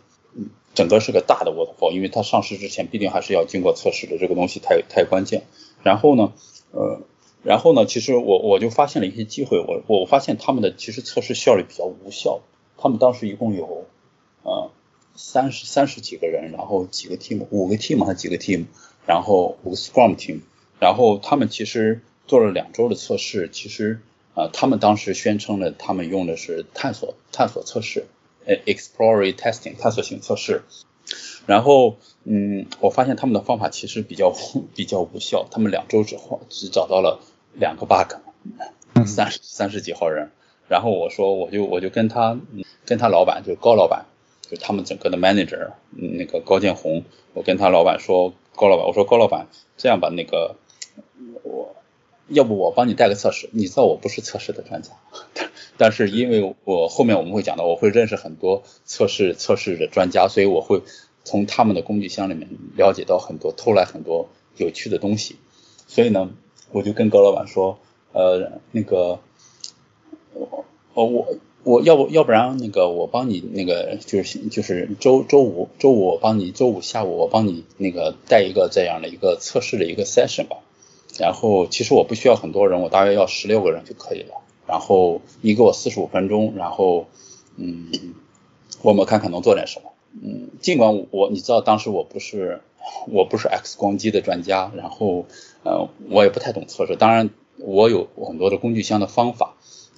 [0.75, 5.45] 整个是个大的 waterfall，因为它上市之前必定还是要经过测试的，这个东西太太关键。
[5.83, 6.33] 然后呢，
[6.73, 7.01] 呃，
[7.43, 12.41] 然后呢，其实我我就发现了一些机会，我我发现他们的其实测试效率比较无效。
[12.79, 13.87] 他们当时一共有
[14.43, 14.71] 呃
[15.17, 18.67] 三十三十几个人，然后几个 team，五个 team 还几个 team，
[19.07, 20.41] 然后五个 scrum team，
[20.79, 24.01] 然后他们其实做了两周的测试，其实。
[24.33, 28.07] 啊，他们当时宣称了，他们用的是探索探索测试，
[28.51, 30.65] 呃，exploratory testing 探索性测试。
[31.47, 34.35] 然后，嗯，我发现他们的方法其实比较
[34.75, 37.21] 比较无效，他们两周之后只找到了
[37.55, 38.17] 两个 bug，
[39.07, 40.33] 三十三十几号人。
[40.67, 42.41] 然后我说，我就我就跟他
[42.85, 44.07] 跟他老板，就是高老板，
[44.43, 49.47] 就他们整个的 manager，那个高建红，我跟他老板说，高老板，我说高老板，
[49.77, 50.70] 这样吧，那个我。
[52.31, 53.49] 要不我帮你带个测试？
[53.53, 54.91] 你知道我不是测试的专家，
[55.77, 60.83] 但是因为我后面我们会讲到，我会认识很多测试测试的专家，所以我会
[61.25, 65.37] 从他们的工具箱里面了解到很多，偷来很多有趣的东西。
[65.87, 66.31] 所以呢，
[66.73, 67.79] 我就跟高老板说，
[68.13, 69.19] 呃，那个，
[70.33, 71.29] 我我
[71.65, 80.59] 我要不要不然那个我帮你那个就是就是周周五周五我帮你周五下午我帮你那个带一个这样的一个测试的一个 session 吧。
[81.21, 84.35] 然后其实我不需要很多人，我大约要十六个人就可以了。
[84.67, 87.07] 然后你给我四十五分钟，然后
[87.57, 87.91] 嗯，
[88.83, 89.93] 我们看看能做点什么。
[90.23, 92.61] 嗯，尽管我你知道当时我不是
[93.09, 95.27] 我不是 X 光机的专家，然后
[95.65, 99.55] 呃我也不太懂测试，当然我有很多的工具箱的方法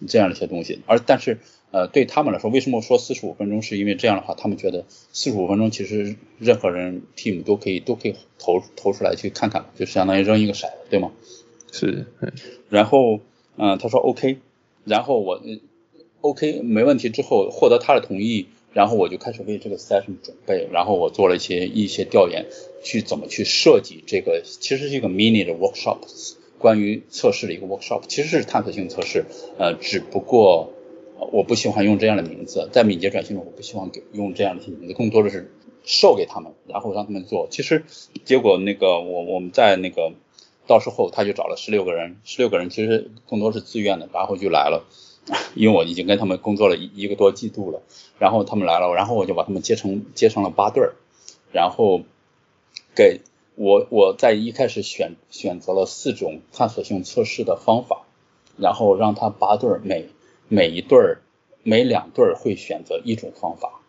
[0.07, 1.39] 这样的一些东西，而但是。
[1.73, 3.63] 呃，对他们来说，为什么说四十五分钟？
[3.63, 4.85] 是因为这样的话，他们觉得
[5.15, 11.13] 四十五分钟其实任何人 team 都可以都可以投投出来去看看，就相当于扔一个骰子，对吗？
[11.73, 12.05] 是。
[12.69, 13.21] 然后，
[13.57, 14.37] 嗯，他说 OK，
[14.85, 15.41] 然后我
[16.21, 22.45] OK 没问题之后获得他的同意，然后我就开始为这个 session 准备，然后我做了一些一些调研，
[22.85, 26.01] 去怎么去设计这个，其实是一个 mini 的 workshop，
[26.63, 29.27] 关于测试的一个 workshop，其实是探索性测试，
[29.59, 30.73] 呃，只不过。
[31.31, 35.53] 我不喜欢用这样的名字，在敏捷转型中，我不希望给用这样的名字，更多的是
[35.85, 37.47] 授给他们，然后让他们做。
[37.49, 37.85] 其实
[38.25, 40.15] 结果那个我我们在那个
[40.67, 44.85] 到时候他就找了十六个人，十六个人其实更多是自愿的，然后就来了，
[45.55, 47.83] 因为我已经跟他们工作了一一个多季度了，
[48.19, 50.95] 然后他们来了，然后我就把他们接成接成了八对儿，
[51.53, 52.03] 然后
[52.97, 53.21] 给
[53.55, 58.05] 我我在一开始选选择了四种探索性测试的方法，
[58.57, 60.09] 然后让他八对儿每。
[60.49, 61.23] 每一对儿，
[61.63, 63.81] 每两对儿会选择一种方法，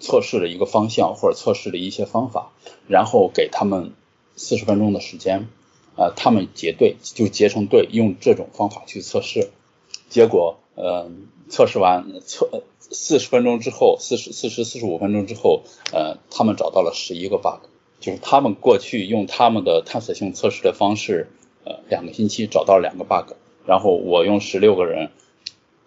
[0.00, 2.52] 测试的一个方向或者测试的一些方法，
[2.86, 3.92] 然后给他们
[4.36, 5.48] 四十分钟的时间，
[5.96, 9.50] 呃，他们结对就结成队，用这种方法去测试。
[10.10, 11.10] 结果，呃，
[11.48, 15.62] 测试完测四十分钟之后，四十四十四十五分钟之后，
[15.92, 17.66] 呃，他们找到了十一个 bug，
[18.02, 21.28] 就是他们过去用他们的探索性测试的方式，
[21.64, 23.32] 呃，两个星期找到两个 bug，
[23.64, 25.08] 然后我用十六个人。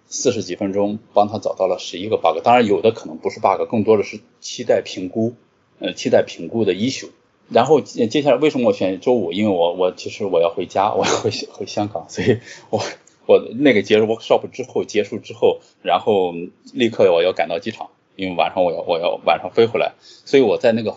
[0.08, 5.34] 四十几分钟帮他找到了十一个 bug，当然有的可能不是 bug，更多的是期待评估，
[5.80, 7.10] 呃，期待评估的 issue。
[7.50, 9.32] 然后接下来为什么我选周五？
[9.32, 12.38] 因为我我其实我要回家，我要回回香港，所以
[12.70, 12.80] 我
[13.26, 16.34] 我那个结束 workshop 之后结束之后，然后
[16.72, 20.96] 立刻我要赶到机场，因为晚上我要我要晚上飞回来，所以我在那个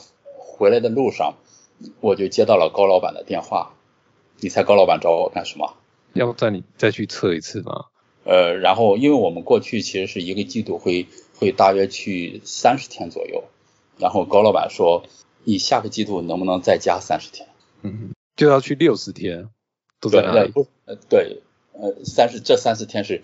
[0.59, 1.37] 回来的路上，
[2.01, 3.75] 我就接到了高老板的电话。
[4.41, 5.75] 你猜高老板找我干什么？
[6.13, 7.87] 要再你再去测一次吗？
[8.25, 11.07] 呃，然后因为我们过去其实是一个季度会
[11.39, 13.45] 会大约去三十天左右，
[13.99, 15.05] 然后高老板说。
[15.45, 17.49] 你下个季度能不能再加三十天？
[17.81, 19.49] 嗯，就要去六十天，
[19.99, 20.53] 都在哪里？
[20.85, 21.41] 呃，对，
[21.73, 23.23] 呃，三十这三十天是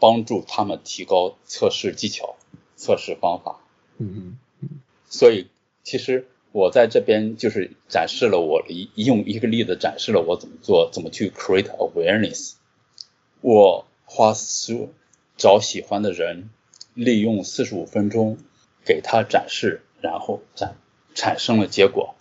[0.00, 2.36] 帮助他们提高测试技巧、
[2.74, 3.60] 测试方法。
[3.98, 4.80] 嗯嗯。
[5.10, 5.48] 所以
[5.82, 12.54] 其实我在这边就是展示了我一用一个例子展示了我怎么做，怎么去 create awareness。
[13.40, 14.88] 我花十
[15.36, 16.50] 找喜欢的人，
[16.94, 18.38] 利用四十五分钟
[18.84, 20.76] 给他展示，然后展。
[21.14, 22.14] 产生了结果，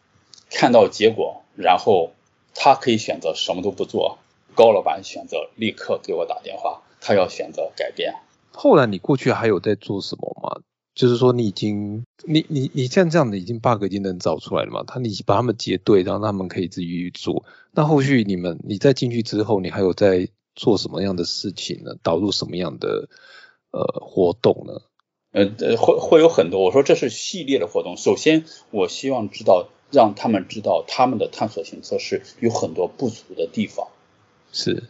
[0.49, 2.13] 看到结果，然后
[2.55, 4.17] 他可以选择什么都不做。
[4.55, 8.15] 高老板选择立刻给我打电话，他要选择改变。
[8.51, 10.63] 后来你过去还有在做什么吗？
[10.97, 14.83] 就是说你已经，你你你像这样的已经 bug 已经能找出来了嘛？
[14.87, 17.45] 他你把他们结对，然后他们可以自己去做。
[17.71, 21.93] 那后续你们你在进去之后，你还有在做什么样的事情呢？
[22.01, 23.09] 导入什么样的
[23.69, 24.81] 呃活动呢？
[25.33, 26.63] 呃呃，会会有很多。
[26.63, 27.95] 我说这是系列的活动。
[27.95, 33.87] 首先，我希望知道，让他们知道他们的探索性测试有很多不足的地方。
[34.51, 34.89] 是。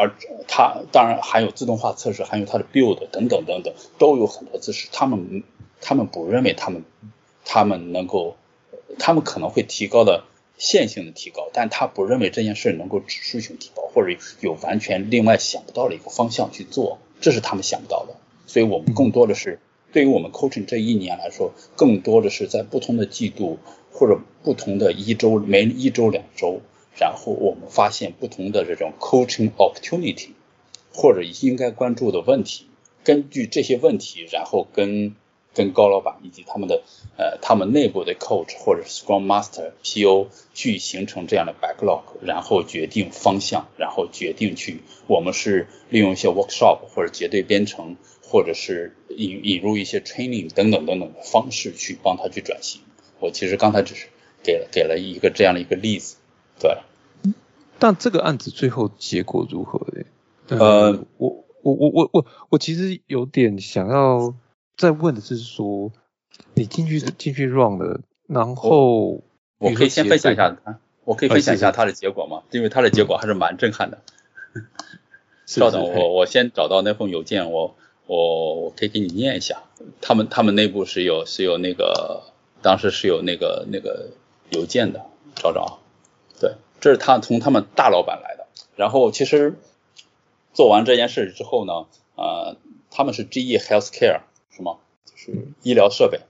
[0.00, 0.14] 而
[0.48, 4.88] 它当然还有自动化测试，还有它的 build 等等等等，都有很多知识。
[4.90, 5.42] 他们
[5.80, 6.84] 他们不认为他们
[7.44, 8.36] 他们能够，
[8.98, 10.24] 他们可能会提高的
[10.56, 18.14] 线性的提高，但他不认为这件事能够指数性提高，或者有完全另外想不到的一个方向去做，这是他们想不到的。
[18.46, 19.60] 所以我们更多的是。
[19.92, 23.58] 对于我们 coaching 这一年来说，更多的是在不同的季度
[23.90, 26.60] 或者不同的一周、每一周、两周，
[26.96, 30.30] 然后我们发现不同的这种 coaching opportunity
[30.92, 32.66] 或者应该关注的问题，
[33.04, 35.14] 根据这些问题，然后跟
[35.54, 36.82] 跟高老板以及他们的
[37.16, 47.96] 呃他们内部的 coach 或者 scrum master PO 去形成这样的 backlog，然后决定方向，然后决定去我们是利用一些 workshop 或者结对编程。
[48.32, 52.80] 或者是引引入一些 training 等等等等的方式去帮他去转型。
[53.18, 54.06] 我其实刚才只是
[54.44, 56.14] 给了给了一个这样的一个例子，
[56.60, 56.78] 对。
[57.80, 60.04] 但这个案子最后结果如何呢？
[60.58, 64.34] 呃，我我我我我我其实有点想要
[64.76, 65.90] 再问的是说，
[66.54, 69.22] 你进去进去 run 了，然后
[69.58, 72.42] 我可以先分享一下他，我可以分享一下他的结果吗？
[72.50, 73.98] 因为他的结果还是蛮震撼的。
[75.46, 77.74] 稍等，我我先找到那封邮件，我。
[78.06, 79.62] 我我可以给你念一下，
[80.00, 82.24] 他们他们内部是有是有那个
[82.60, 84.08] 当时是有那个那个
[84.50, 85.06] 邮件的，
[85.36, 85.79] 找找，对，
[86.80, 88.46] 这是他从他们大老板来的。
[88.76, 89.56] 然后其实
[90.54, 92.56] 做完这件事之后呢，呃，
[92.90, 94.20] 他们是 GE Healthcare
[94.50, 94.78] 是吗？
[95.04, 96.20] 就是医疗设备。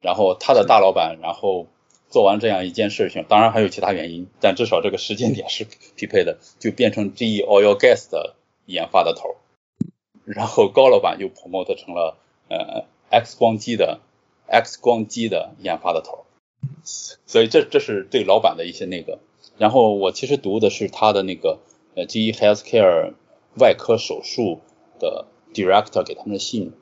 [0.00, 1.66] 然后他的大老板，然后
[2.08, 8.36] 做完这样一件事情，当然还有其他原因，但至少这个时间点是匹配的，就变成 GE Oil Gas 的
[8.66, 9.36] 研发的头。
[10.24, 12.16] 然后高老板又 promote 成了
[12.48, 13.98] 呃 X 光机的
[14.46, 16.26] X 光机的研发的头，
[16.84, 19.18] 所以这这是对老板的一些那个。
[19.57, 21.59] 然后我其实读的是他的那个
[21.95, 23.13] 呃 GE Healthcare
[23.57, 24.59] 外科手术
[24.99, 26.73] 的 director 给他们的信，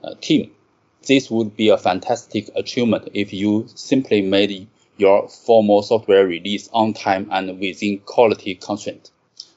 [0.00, 6.68] 呃 Team，this would be a fantastic achievement if you simply made your formal software release
[6.72, 9.10] on time and within quality constraint.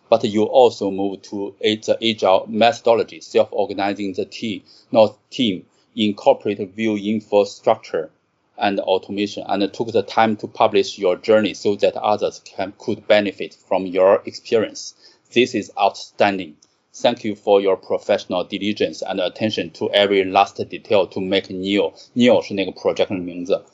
[0.10, 5.66] but you also move to the agile methodology, self-organizing the team, not team,
[5.96, 8.12] incorporate view infrastructure
[8.58, 13.08] and automation, and took the time to publish your journey so that others can could
[13.08, 14.94] benefit from your experience.
[15.34, 16.58] This is outstanding.
[16.94, 21.94] Thank you for your professional diligence and attention to every last detail to make Neo
[22.16, 23.66] Neo 是那个 project 的名字，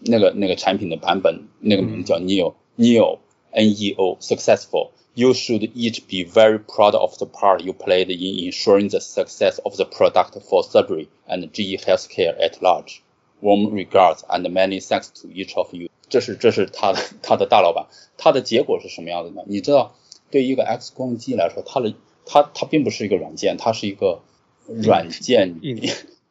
[0.00, 3.18] 那个那个产品的版本，那个名叫 Neo Neo
[3.50, 8.10] N E O successful you should each be very proud of the part you played
[8.10, 13.02] in ensuring the success of the product for Sudbury and GE Healthcare at large.
[13.41, 15.89] Warm regards and many thanks to each of you.
[16.09, 17.87] 这是这是他的 他的大老板，
[18.17, 19.43] 他的结果是什么样的呢？
[19.47, 19.95] 你知道，
[20.31, 21.93] 对一个 X 光机来说，它的
[22.25, 24.21] 它它并不是一个软件，它是一个
[24.65, 25.89] 软件硬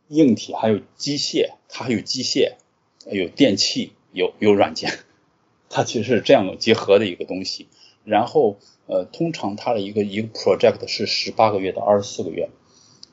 [0.08, 2.54] 硬体还有机械，它还有机械，
[3.10, 4.92] 有电器，有有软件，
[5.70, 7.68] 它其实是这样结合的一个东西。
[8.04, 8.56] 然后
[8.86, 12.48] 呃，通常它的一个一个 project 是十八个月到二十四个月，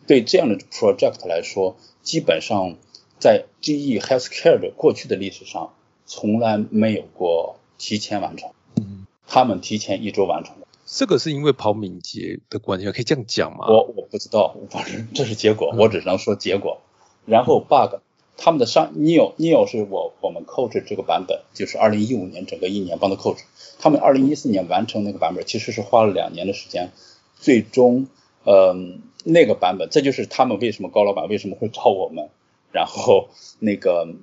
[0.08, 2.78] 对这样的 project 来说，基本上
[3.26, 5.74] 在 GE Healthcare 的过去的历史上，
[6.06, 8.52] 从来没有过提前完成。
[8.76, 10.68] 嗯，他们提前一周完成的。
[10.86, 13.66] 这个是因为跑敏捷的关系，可以这样讲吗？
[13.68, 16.82] 我我不知道，反正这是结果，我只能说结果。
[17.26, 17.96] 然后 bug，
[18.38, 23.40] 他们的商 Neo Neo 是我我们 coach 这个版本，就是二零一五年整个一年帮他 coach，
[23.80, 26.92] 他们二零一四年完成那个版本，其实是花了两年的时间，
[27.40, 28.06] 最终，
[28.46, 32.30] 嗯，那个版本，这就是他们为什么高老板为什么会找我们，
[32.76, 34.14] 然后那个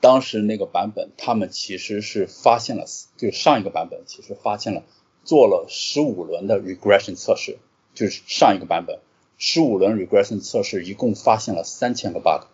[0.00, 2.84] 当时那个版本，他们其实是发现了，
[3.16, 4.82] 就上一个版本其实发现了。
[5.22, 7.58] 做了十五轮的 regression 测试，
[7.94, 8.98] 就是上一个版本
[9.36, 12.46] 十五轮 regression 测试，一共发现了三千个 bug，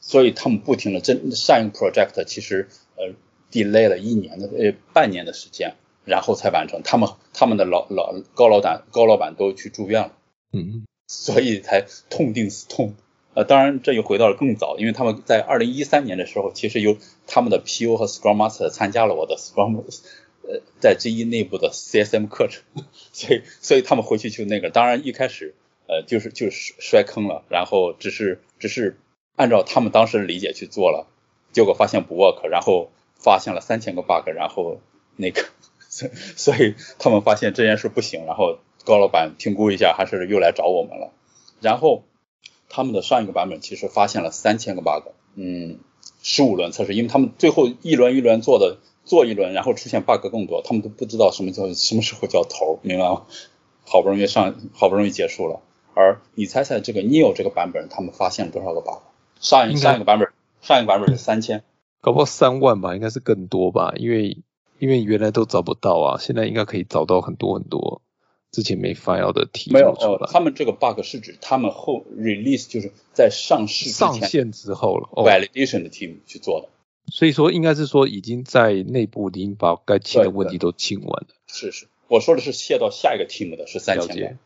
[0.00, 3.12] 所以他们不停的真上一个 project 其实呃
[3.50, 6.82] delay 了一年的呃半年的时间，然后才完成。
[6.84, 10.12] 他们他们的老老高老板高老板都去住院了，
[10.52, 12.94] 嗯，所以才痛定思痛。
[13.34, 19.84] 呃，当然这又回到了更早，因为他们在二零一三年的时候，其实有他们的 PO 和 Scrum Master 参加了我的 Scrum。
[20.44, 22.64] 呃，在 GE 内部的 CSM 课程，
[23.12, 25.54] 所以所以他们回去就那个，当然一开始
[25.86, 28.98] 呃就是就是摔坑了，然后只是只是
[29.36, 31.06] 按照他们当时的理解去做了，
[31.52, 34.80] 结果发现不 work，然后发现了三千个 bug，然后
[35.14, 35.44] 那个
[35.88, 41.12] 所以他们发现这件事不行，然后高老板评估一下，还是又来找我们了，
[41.60, 42.02] 然后
[42.72, 45.78] 他们的上一个版本其实发现了三千个 bug，嗯，
[46.22, 48.78] 十五轮测试，因为他们最后一轮一轮做的。
[49.04, 53.22] 做一轮，然后出现 bug 更多，他们都不知道什么叫什么时候叫头，明白吗？
[53.84, 55.58] 好不容易上，好不容易结束了。
[55.94, 58.98] 而你猜猜这个 Neo 这个版本，他们发现了多少个 bug？
[59.40, 60.28] 上一上一个版本，
[60.60, 61.64] 上一个版本是三千，
[62.00, 64.40] 搞不好三万吧，应该是更多吧，因为
[64.78, 68.02] 因为原来都找不到啊，现在应该可以找到很多很多
[68.52, 69.72] 之前没 file 的题。
[69.72, 69.96] 没有，
[70.30, 76.68] 他们这个 bug 是指他们后 release 就是在上市上线之后了，validation 的 team 去做的。
[77.06, 81.28] 所以说，应该是说已经在内部已经把该清的问题都清完了。
[81.48, 84.36] 是是，我说的是卸到下一个 team 的是三千个。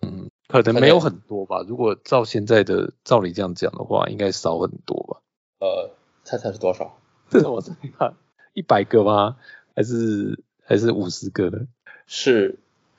[0.00, 1.64] 嗯，可能没有很多吧。
[1.68, 5.20] 如果照现在的照理这样讲的话，应该少很多吧。
[5.60, 5.90] 呃，
[6.24, 6.98] 猜猜是多少？
[7.28, 8.14] 这 我猜看，
[8.54, 9.36] 一百个吗？
[9.74, 11.66] 还是还是五十个呢？
[12.06, 12.58] 是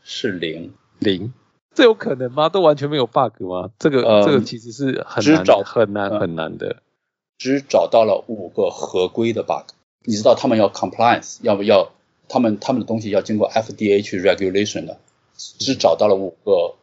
[0.09, 1.33] 是零零，
[1.75, 2.47] 这有可能吗？
[2.47, 3.71] 都完全没有 bug 吗？
[3.77, 6.81] 这个这个其实是很难很难很难的。
[7.37, 9.73] 只找到了五个合规的 bug，
[10.05, 11.91] 你知道他们要 compliance，要不要
[12.29, 14.97] 他们他们的东西要经过 FDA 去 regulation 的，
[15.35, 16.75] 只找到了五个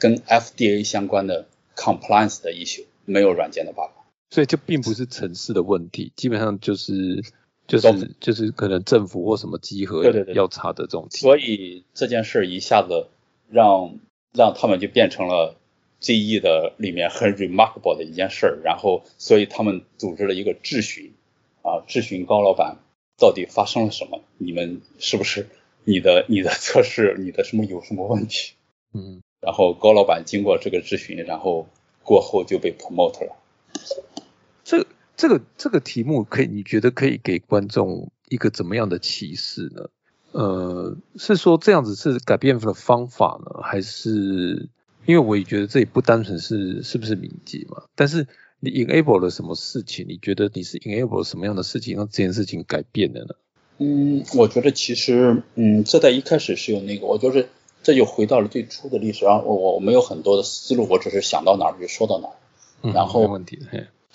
[0.00, 1.46] 跟 FDA 相关的
[1.76, 3.92] compliance 的 issue，没有软件的 bug，
[4.30, 7.22] 所以就并不是城市的问题，基本上就是
[7.66, 10.04] 就是就是可能政府或什么集合
[10.34, 11.08] 要查的这种。
[11.10, 13.08] 所以这件事一下子
[13.50, 13.98] 让
[14.32, 15.56] 让他们就变成了。
[16.00, 21.14] GE 的里面很 remarkable 的一件事儿，然后所以他们组织了一个质询
[21.62, 22.76] 啊，质询高老板
[23.16, 24.20] 到底发生了什么？
[24.36, 25.48] 你们是不是
[25.84, 28.52] 你的你的测试你的什么有什么问题？
[28.92, 31.68] 嗯，然后高老板经过这个质询，然后
[32.02, 33.36] 过后就被 promote 了。
[34.62, 34.86] 这
[35.16, 39.88] 这个这个题目可以你觉得可以给观众一个怎么样的启示呢？
[40.32, 44.68] 呃，是说这样子是改变的方法呢，还是？
[45.06, 48.26] 因为我也觉得这也不单纯是是不是敏捷嘛，但是
[48.58, 50.06] 你 enable 了什么事情？
[50.08, 53.34] 你觉得你是 enable 了什么样的事情让这件事情改变的呢？
[53.76, 57.50] 嗯，我觉得其实，嗯，这在一开始是有那个，我就是
[57.82, 62.92] 这就回到了最初的历史，然后我我没有很多的思路，我只是想到哪儿就说到哪儿。
[62.94, 63.58] 然后，没问题。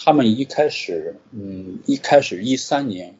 [0.01, 3.15] 他们一开始，嗯，一开始一三年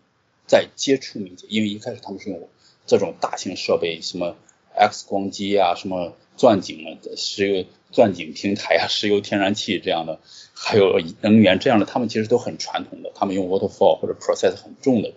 [0.48, 2.48] 在接触敏捷，因为一开始他们是用
[2.88, 4.36] 这种大型设备，什么
[4.74, 6.16] X 光机啊，什么。
[6.40, 10.22] 钻井啊，石油钻井平台啊，石油天然气这样的，
[10.54, 15.12] 还有能源这样的，他们其实都很传统的，他们用 waterfall 或者 process 很重的。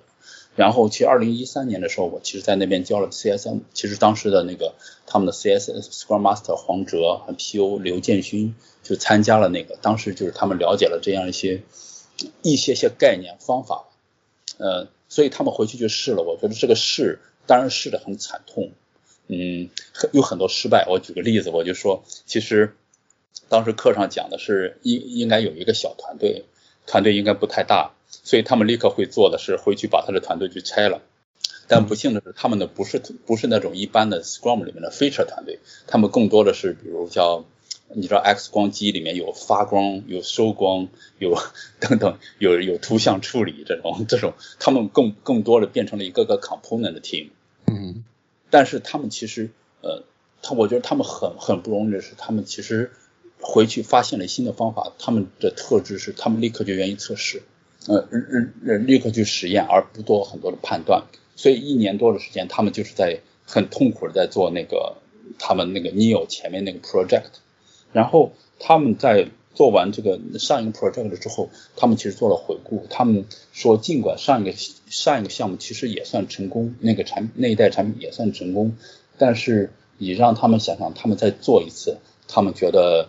[0.54, 4.74] 然后，其实二零一三年的时候，我其实在那边教了 CSM，其实当时的那个
[5.06, 11.62] 他们的 CSS Scrum Master 黄哲和 PO 刘建勋就参加了那个，当时就是他们了解了这样一些
[12.42, 13.84] 一些些概念方法，
[14.58, 18.72] 呃，所以他们回去就试了，我觉得这个试当然试的很惨痛。
[19.28, 19.70] 嗯，
[20.12, 20.86] 有很多失败。
[20.90, 22.76] 我举个例子，我就说，其实
[23.48, 26.44] 当时课上讲的是应应该有一个小团队，
[26.86, 27.92] 团队应该不太大，
[28.22, 31.02] 所以他们立刻会做的是回去把他的团队去拆了。
[31.68, 37.44] 但不幸的是，他们的不是不是那种一般的 Scrum 里面的 feature 团队，他们更多的是比如叫
[37.94, 41.38] 你知道 X 光机里面有发光、有收光、有
[41.80, 47.30] 等等，有有图像处理这种这种，他们更更多的变成了一个个 component 的 team。
[47.66, 48.04] 嗯。
[48.50, 49.50] 但是他们其实，
[49.80, 50.04] 呃，
[50.42, 52.92] 他我觉得他们很很不容易的是，他们其实
[53.40, 57.42] 回去发现了新的方法，他们的特质是他们立刻就愿意测试，
[57.88, 61.04] 呃，立刻去实验，而不做很多的判断。
[61.34, 64.98] 所以一年多的时间，他们就是在很痛苦的在做那个
[65.38, 67.30] 他们那个 Neo 前面那个 project，
[67.92, 78.76] 然后他们在做完这个上一个 project 之后，他们其实做了回顾，他们说尽管上一个上一个项目其实也算成功，那个产那一代产品也算成功，
[79.18, 83.08] 但是你让他们想想，他们再做一次，他们觉得。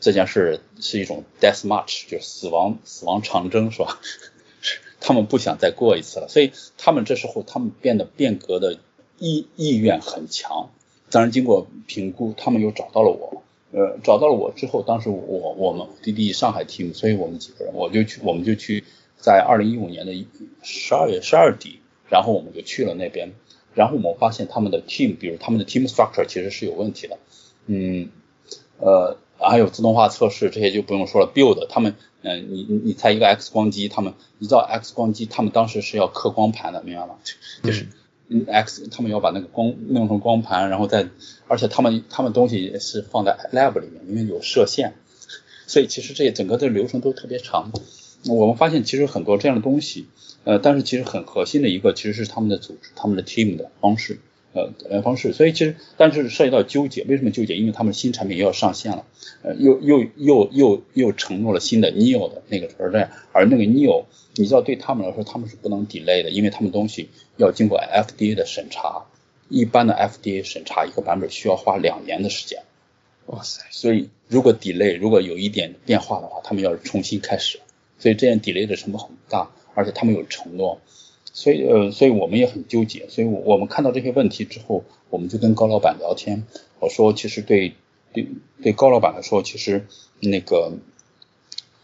[0.00, 3.98] 这件事是一种 death march，就是死亡死亡长征，是吧？
[5.00, 8.78] 他们不想再过一次了，所以他们这时候他们变得变革的
[9.18, 10.70] 意意愿很强。
[11.10, 18.82] 当然，经过评估，他们又找到了我，呃，找到了我之后，当时我我们滴滴上海 team，所以我们几个人，我就去，我们就去，
[19.16, 20.26] 在二零一五年的
[20.62, 21.80] 十二月十二底，
[22.10, 23.32] 然后我们就去了那边，
[23.74, 27.18] 然后我们发现他们的 team，比如他们的 team structure 其实是有问题的，
[27.66, 28.10] 嗯，
[28.78, 29.16] 呃。
[29.38, 37.16] 还有自动化测试这些就不用说了，build 他们，嗯，你你你猜一个 X 光机，他们你知道 X 光机他们当时是要刻光盘的，明白吗？
[37.62, 37.86] 就是
[38.28, 41.08] 嗯 X 他们要把那个光弄成光盘，然后再，
[41.48, 44.94] 而且他们他们东西是放在 lab 里面，因为有射线，
[45.66, 47.70] 所以其实这些整个的流程都特别长。
[48.28, 50.08] 我们发现其实很多这样的东西，
[50.44, 54.18] 呃，但是其实很核心的一个其实是他们的组织，他们的 team 的方式。
[54.56, 57.56] 呃，改良方式，所以其实，但是涉及到纠结，为什么纠结？
[57.56, 59.04] 因为他们新产品又要上线了，
[59.42, 62.70] 呃，又又又又又承诺了新的 Neo 的那个
[63.32, 69.04] 而那个 Neo，你知道对他们来说，他们是不能 delay 的，因为他们东西要经过 FDA 的审查，
[69.50, 72.62] 一般的 FDA 审查一个版本需要花两年的时间，
[73.26, 77.60] 哇塞，所以如果 delay，如果有一点变化的话，他们要重新开始，
[77.98, 80.80] 所以这样 delay 的成本很大，而且他们有承诺。
[81.36, 83.10] 所以呃，所以我们也很纠结。
[83.10, 86.44] 所以，我我们看到这些问题之后，我们就跟高老板聊天。
[86.80, 87.74] 我说，其实对
[88.14, 88.26] 对
[88.62, 89.86] 对高老板来说，其实
[90.18, 90.72] 那个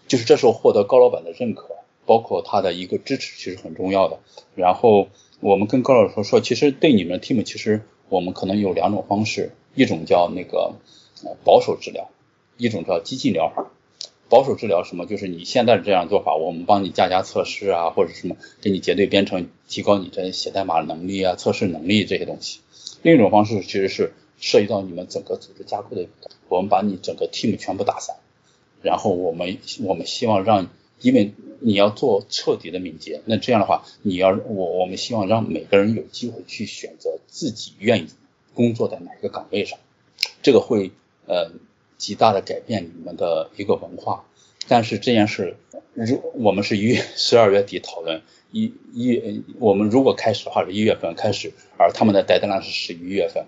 [0.08, 1.68] 就是这时候获得高老板的认可，
[2.06, 4.20] 包括他的一个支持，其实很重要的。
[4.54, 5.08] 然后
[5.40, 10.76] 我们跟高老板说，其实对你们 team，其实我们可能有两种方式，一种叫那个
[11.44, 12.08] 保守治疗，
[12.56, 13.70] 一种叫激进疗法。
[14.32, 15.04] 保守治疗什么？
[15.04, 22.60] 就是你现在这样做法，我们帮你加加测试啊，或者什么，给你结对编程，提高你的写代码能力啊，测试能力这些东西。
[23.02, 26.08] 另一种方式其实是涉及到你们整个组织架构的，
[26.48, 28.16] 我们把你整个 team 全部打散，
[28.80, 30.70] 然后我们我们希望让，
[31.02, 38.06] 因为你要做彻底的敏捷，那这样的话，你要我我们希望让每个人有机会去选择自己愿意
[38.54, 39.78] 工作在哪一个岗位上，
[40.42, 40.90] 这个会
[41.26, 41.50] 呃。
[42.02, 44.24] 极大的改变你们的一个文化，
[44.66, 45.56] 但是这件事，
[45.94, 53.46] 如我们是一月十二月底讨论，一一我们如果开始的话是一月份开始，而他们的 deadline 是十一月份，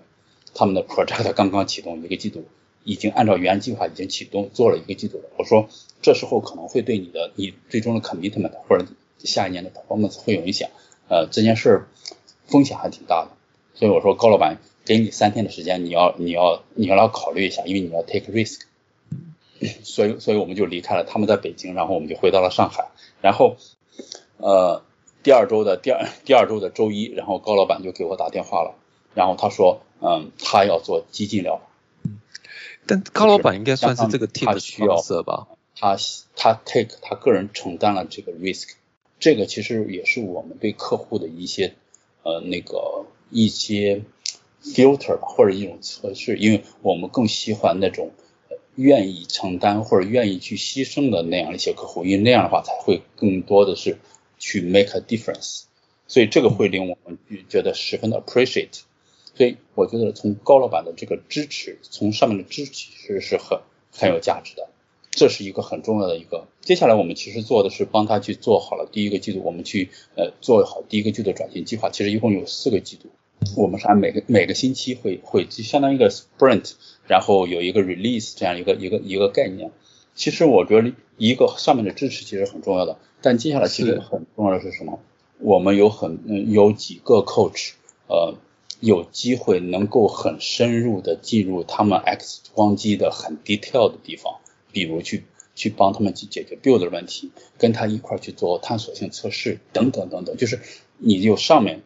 [0.53, 2.45] 他们的 project 刚刚启动一个季度，
[2.85, 5.25] 已经按照原计划已经启动做了一个季度了。
[5.37, 5.67] 我说
[6.01, 8.85] 这时候可能会对你的你最终的 commitment 或者
[9.19, 10.69] 下一年的 performance 会有影响，
[11.09, 11.87] 呃，这件事
[12.47, 13.31] 风险还挺大的，
[13.73, 14.59] 所以我说高老板。
[14.85, 18.61] 给你三天的时间，你要你要你要来考虑一下，因为你要 take risk，
[19.83, 23.57] 所以所以我们就离开了，他们在北京，然后我们就回到了上海，然后
[24.37, 24.83] 呃
[25.23, 28.75] 第二周的第二第二周的周一，然后高老板就给我打电话了，
[29.15, 31.63] 然后他说嗯他要做激进疗法，
[32.85, 35.97] 但高老板应该算是这个 team 的需要色吧，他
[36.35, 38.73] 他 take 他个人承担了这个 risk，
[39.19, 41.73] 这个其实也是我们对客户的一些
[42.21, 44.03] 呃那个一些。
[44.73, 48.11] Filter 吧，或者一种测试，因为我们更喜欢那种
[48.75, 53.99] 愿意承担或者愿意去牺牲的那样一些客户，因为那样的话才会更多的是
[54.39, 55.63] 去 make a difference，
[56.07, 58.81] 所以这个会令我们觉得十分的 appreciate，
[59.35, 63.59] 所以我觉得从高老板的这个支持，从上面的支持其实是很
[63.91, 64.67] 很有价值的，
[65.11, 66.47] 这是一个很重要的一个。
[66.61, 73.09] 接下来我们其实做的是帮他去做好了第一个季度，我们去呃做好第一个季度转型计划，其实一共有四个季度。
[73.55, 76.73] 我们是按每个每个星期会会就相当于一个 sprint，
[77.07, 79.71] 然后有一个 release 这样一个一个一个概念。
[80.15, 84.99] 其实我觉得一个上面的支持其实很重要的，但接下来其实很重要的是什么？
[85.39, 87.73] 我们有很有几个 coach，
[88.07, 88.35] 呃，
[88.79, 94.35] 有机会能够很深入的进入他们 X 光机的很 detail 的地方，
[94.71, 100.59] 比如去去帮他们去解决 build 的问题，跟他一块去做探索性测试等等等等，就是
[100.97, 101.81] 你有上面。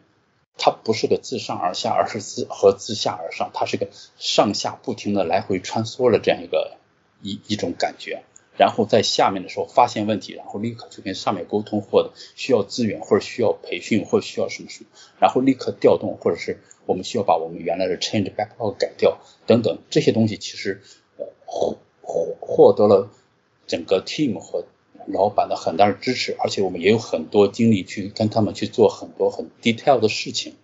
[0.56, 3.88] 它不是个自上而下，而是自和自下而上，它是个
[4.18, 6.76] 上下不停的来回穿梭的这样一个
[7.22, 8.22] 一一种感觉。
[8.58, 20.82] 然后在下面的时候发现问题，然后立刻就跟上面沟通，或者需要资源，或者需要培训，或者需要什么什么，然后立刻调动，或者是我们需要把我们原来的 change backlog 改掉等等这些东西，其实
[21.16, 23.08] 呃获获获得了
[23.66, 24.66] 整个 team 和
[25.06, 30.54] 老板的很大的支持，而且我们也有很多精力去跟他们去做很多很 detail 的事情。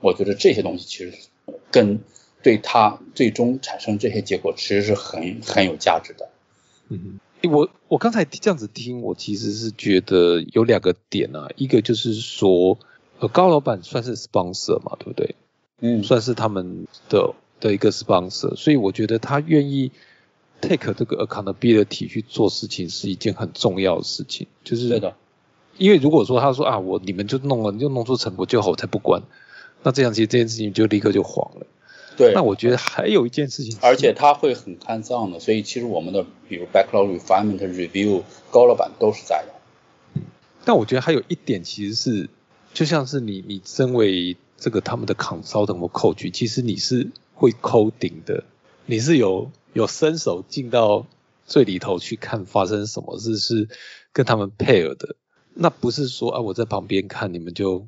[0.00, 1.12] 我觉得这些东西其实
[1.70, 2.00] 跟
[2.42, 6.28] 对他最终产生这些结果，其实是很很有价值的。
[6.88, 7.20] 嗯，
[7.50, 12.78] 我我刚才这样子听，我其实是觉得有两个点啊，一个就是说，
[13.20, 15.36] 呃，高老板算是 sponsor 嘛，对不对？
[15.80, 19.92] 嗯，算是他们的的一个 sponsor，所以我觉得他愿意
[20.62, 25.14] take 这个 accountability 去做事情是一件很重要的事情，就是对的。
[25.76, 29.22] 因为如果说他说啊，我你们就弄了，你就弄出成果就好，我才不管。
[29.82, 31.66] 那这样其实这件事情就立刻就黄了。
[32.16, 32.32] 对。
[32.34, 39.54] 那我觉得还有一件事情，而且他会很看账的，所以其实我们的比如 backlog refinement review 高老板都是在的。
[40.14, 40.22] 嗯。
[40.64, 42.28] 但我觉得还有一点其实是，
[42.72, 48.44] 就像是你你身为这个他们的 consultant 或 coach，其实你是会 coding 的，
[48.86, 51.06] 你是有有伸手进到
[51.46, 53.68] 最里头去看发生什么事，是
[54.12, 55.16] 跟他们配合的。
[55.54, 57.86] 那不是说啊我在旁边看你们就。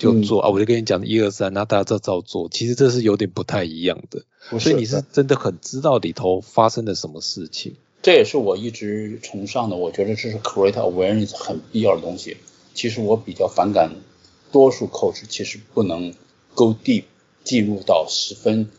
[0.00, 0.48] 就做啊！
[0.48, 2.48] 我就跟你讲一二三，那大家照照做。
[2.48, 4.22] 其实这是有点不太一样的，
[4.58, 7.76] 所以你是真的很知道里头发生了什么事情。
[8.00, 12.38] 这也是我一直崇尚的，我觉得这是 create awareness 很必要的东西。
[12.72, 13.94] 其实我比较反感
[14.50, 16.14] 多数 coach 其实不能
[16.54, 17.04] go deep
[17.44, 18.70] 进入到十分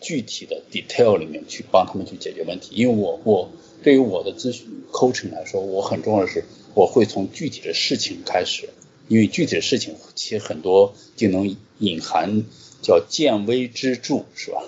[0.00, 3.50] 具体的 detail 里面去帮他们去解决问题，因为我我
[3.82, 6.44] 对于我的咨询 coaching 来说，我很重要的是
[6.74, 8.70] 我会从具体的事情开始。
[9.08, 12.44] 因为具体的事情其实很多就能隐含
[12.82, 14.62] 叫见微知著，是吧？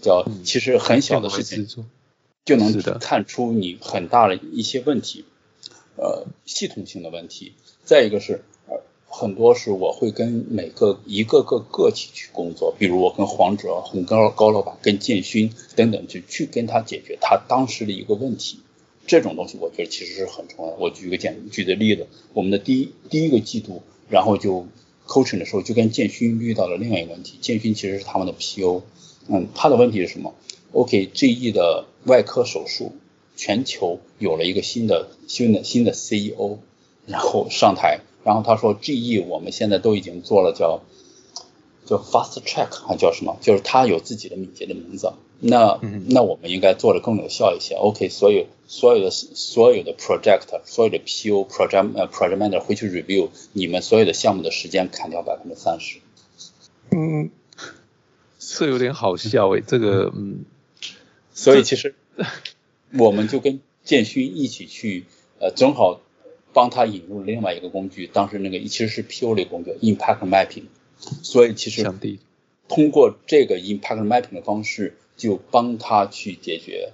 [0.00, 1.68] 叫其实很小的事情
[2.46, 5.26] 就能看出你很大的一些问题，
[5.96, 7.52] 呃，系统性的问题。
[7.84, 8.40] 再一个是，呃，
[9.18, 18.58] 很多是我会跟每个一个个个体去工作，比如我跟黄哲、很高高老板、跟建勋等等，就去跟他解决他当时的一个问题。
[19.06, 20.74] 这种东西我觉得其实是很重要。
[20.78, 24.66] 我举个简举的例子，我们的第一第一个季度，然后就
[25.06, 27.38] coaching 的时候就跟建勋遇到了另外一个问题。
[27.40, 28.82] 建勋其实是他们的 PO，
[29.28, 30.34] 嗯，他的问题是什么
[30.72, 32.92] ？OK，GE 的外科手术
[33.34, 36.58] 全球有了一个新的新的新的 CEO，
[37.06, 40.80] 然后上台，然后他说 GE 我们现在都已经做了叫
[41.84, 43.38] 叫 fast track 还叫什么？
[43.40, 45.12] 就是他有自己的敏捷的名字。
[45.38, 47.76] 那那我们应该做的更有效一些。
[47.76, 55.98] OK，所有所有的所有的 project，所有的 PO project 呃 project manager 回去 review 你们所有的项目的时间砍掉百分之三十。
[56.90, 57.30] 嗯，
[58.40, 60.44] 这有点好笑诶，这个嗯，
[61.32, 61.94] 所以其实
[62.98, 65.04] 我们就跟建勋一起去
[65.38, 66.00] 呃，正好
[66.56, 70.64] 帮他引入了另外一个工具，当时那个其实是 PO 类工具 impact mapping，
[71.22, 71.84] 所以其实
[72.66, 74.96] 通过这个 impact mapping 的方式。
[75.16, 76.92] 就帮他去解决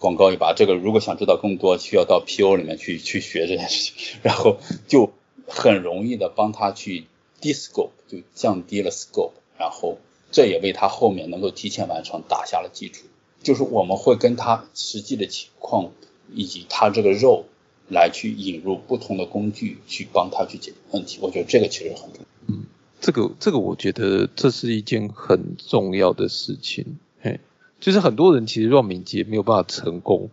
[0.00, 4.58] 广告一把，这个如果想知道更多，需要到 PO 里面去去学这件事情，然后
[4.88, 5.12] 就
[5.46, 7.04] 很容易的帮他去
[7.40, 9.98] discope，就降低了 scope，然后
[10.32, 13.06] 这也为他后面能够提前完成打下了基础。
[13.40, 15.92] 就是我们会跟他实际的情况
[16.34, 17.44] 以及他这个肉
[17.90, 21.18] 来去引入不同的工具去帮他去解决问题。
[21.20, 22.26] 我觉得这个其实很重要。
[22.48, 22.64] 嗯，
[23.00, 26.96] 这个这个我觉得这是一件很重要的事情。
[27.20, 27.38] 嘿。
[27.80, 30.28] 就是很多人其实让敏捷没有办法成功，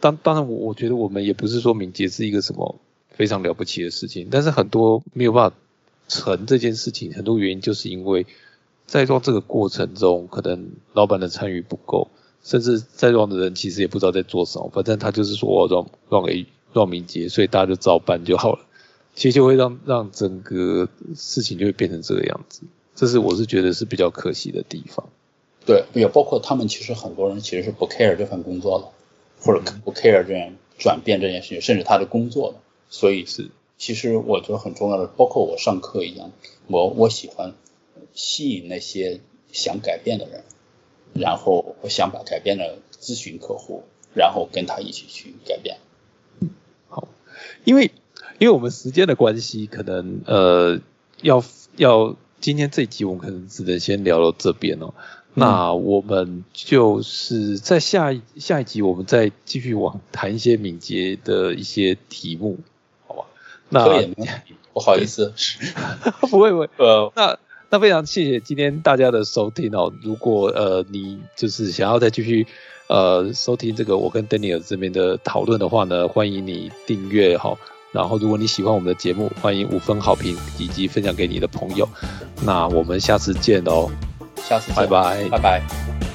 [0.00, 2.76] 当当然我我觉得我们也不是说敏捷是一个什么
[3.10, 5.56] 非常了不起的事情，但是很多没有办法
[6.08, 8.26] 成这件事情，很多原因就是因为
[8.86, 12.08] 在做这个过程中，可能老板的参与不够，
[12.42, 18.60] 甚至在做的人其实也不知道在做什么，反正他就是说我让让给让敏捷，所以大家就照办就好了，
[19.14, 22.62] 其实就会让让整个事情就会变成这个样子，
[22.94, 25.08] 这是我是觉得是比较可惜的地方。
[25.66, 28.88] 对，也包括他们，其实很多人其实是不 care 这份工作的，
[29.44, 32.58] 或者不 care 这样转变这件事情，甚至他的工作的。
[32.88, 36.32] 所以是，其实我觉得很重要的，包括我上课一样，
[36.66, 37.54] 我我喜欢
[38.14, 39.20] 吸引那些
[39.52, 40.44] 想改变的人，
[41.14, 45.76] 然后我想把改变的咨询客户，然后跟他一起去改变。
[47.60, 47.90] 好，因为
[48.38, 50.80] 因为我们时间的关系，可能呃
[51.22, 51.44] 要
[51.76, 54.94] 要今天这一集我们可能只能先聊到这边哦。
[55.32, 62.58] 那我们就是在下一下一集，我们再继续往谈一些敏捷的一些题目，
[63.06, 63.24] 好吧？
[63.68, 63.84] 那
[64.72, 65.32] 不好意思，
[66.30, 66.68] 不会不会。
[66.78, 67.38] 呃，那
[67.70, 69.92] 那非常谢谢今天大家的收听哦。
[70.02, 72.48] 如果呃你就是想要再继续
[72.90, 77.56] 呃收听这个我跟 Daniel 这边的讨论的话呢，欢迎你订阅哈。
[77.92, 81.88] 然后如果你喜欢我们的节目，欢迎五分好评以及分享给你的朋友。
[82.42, 83.88] 那我们下次见哦。
[84.36, 86.09] 下次拜拜，拜拜。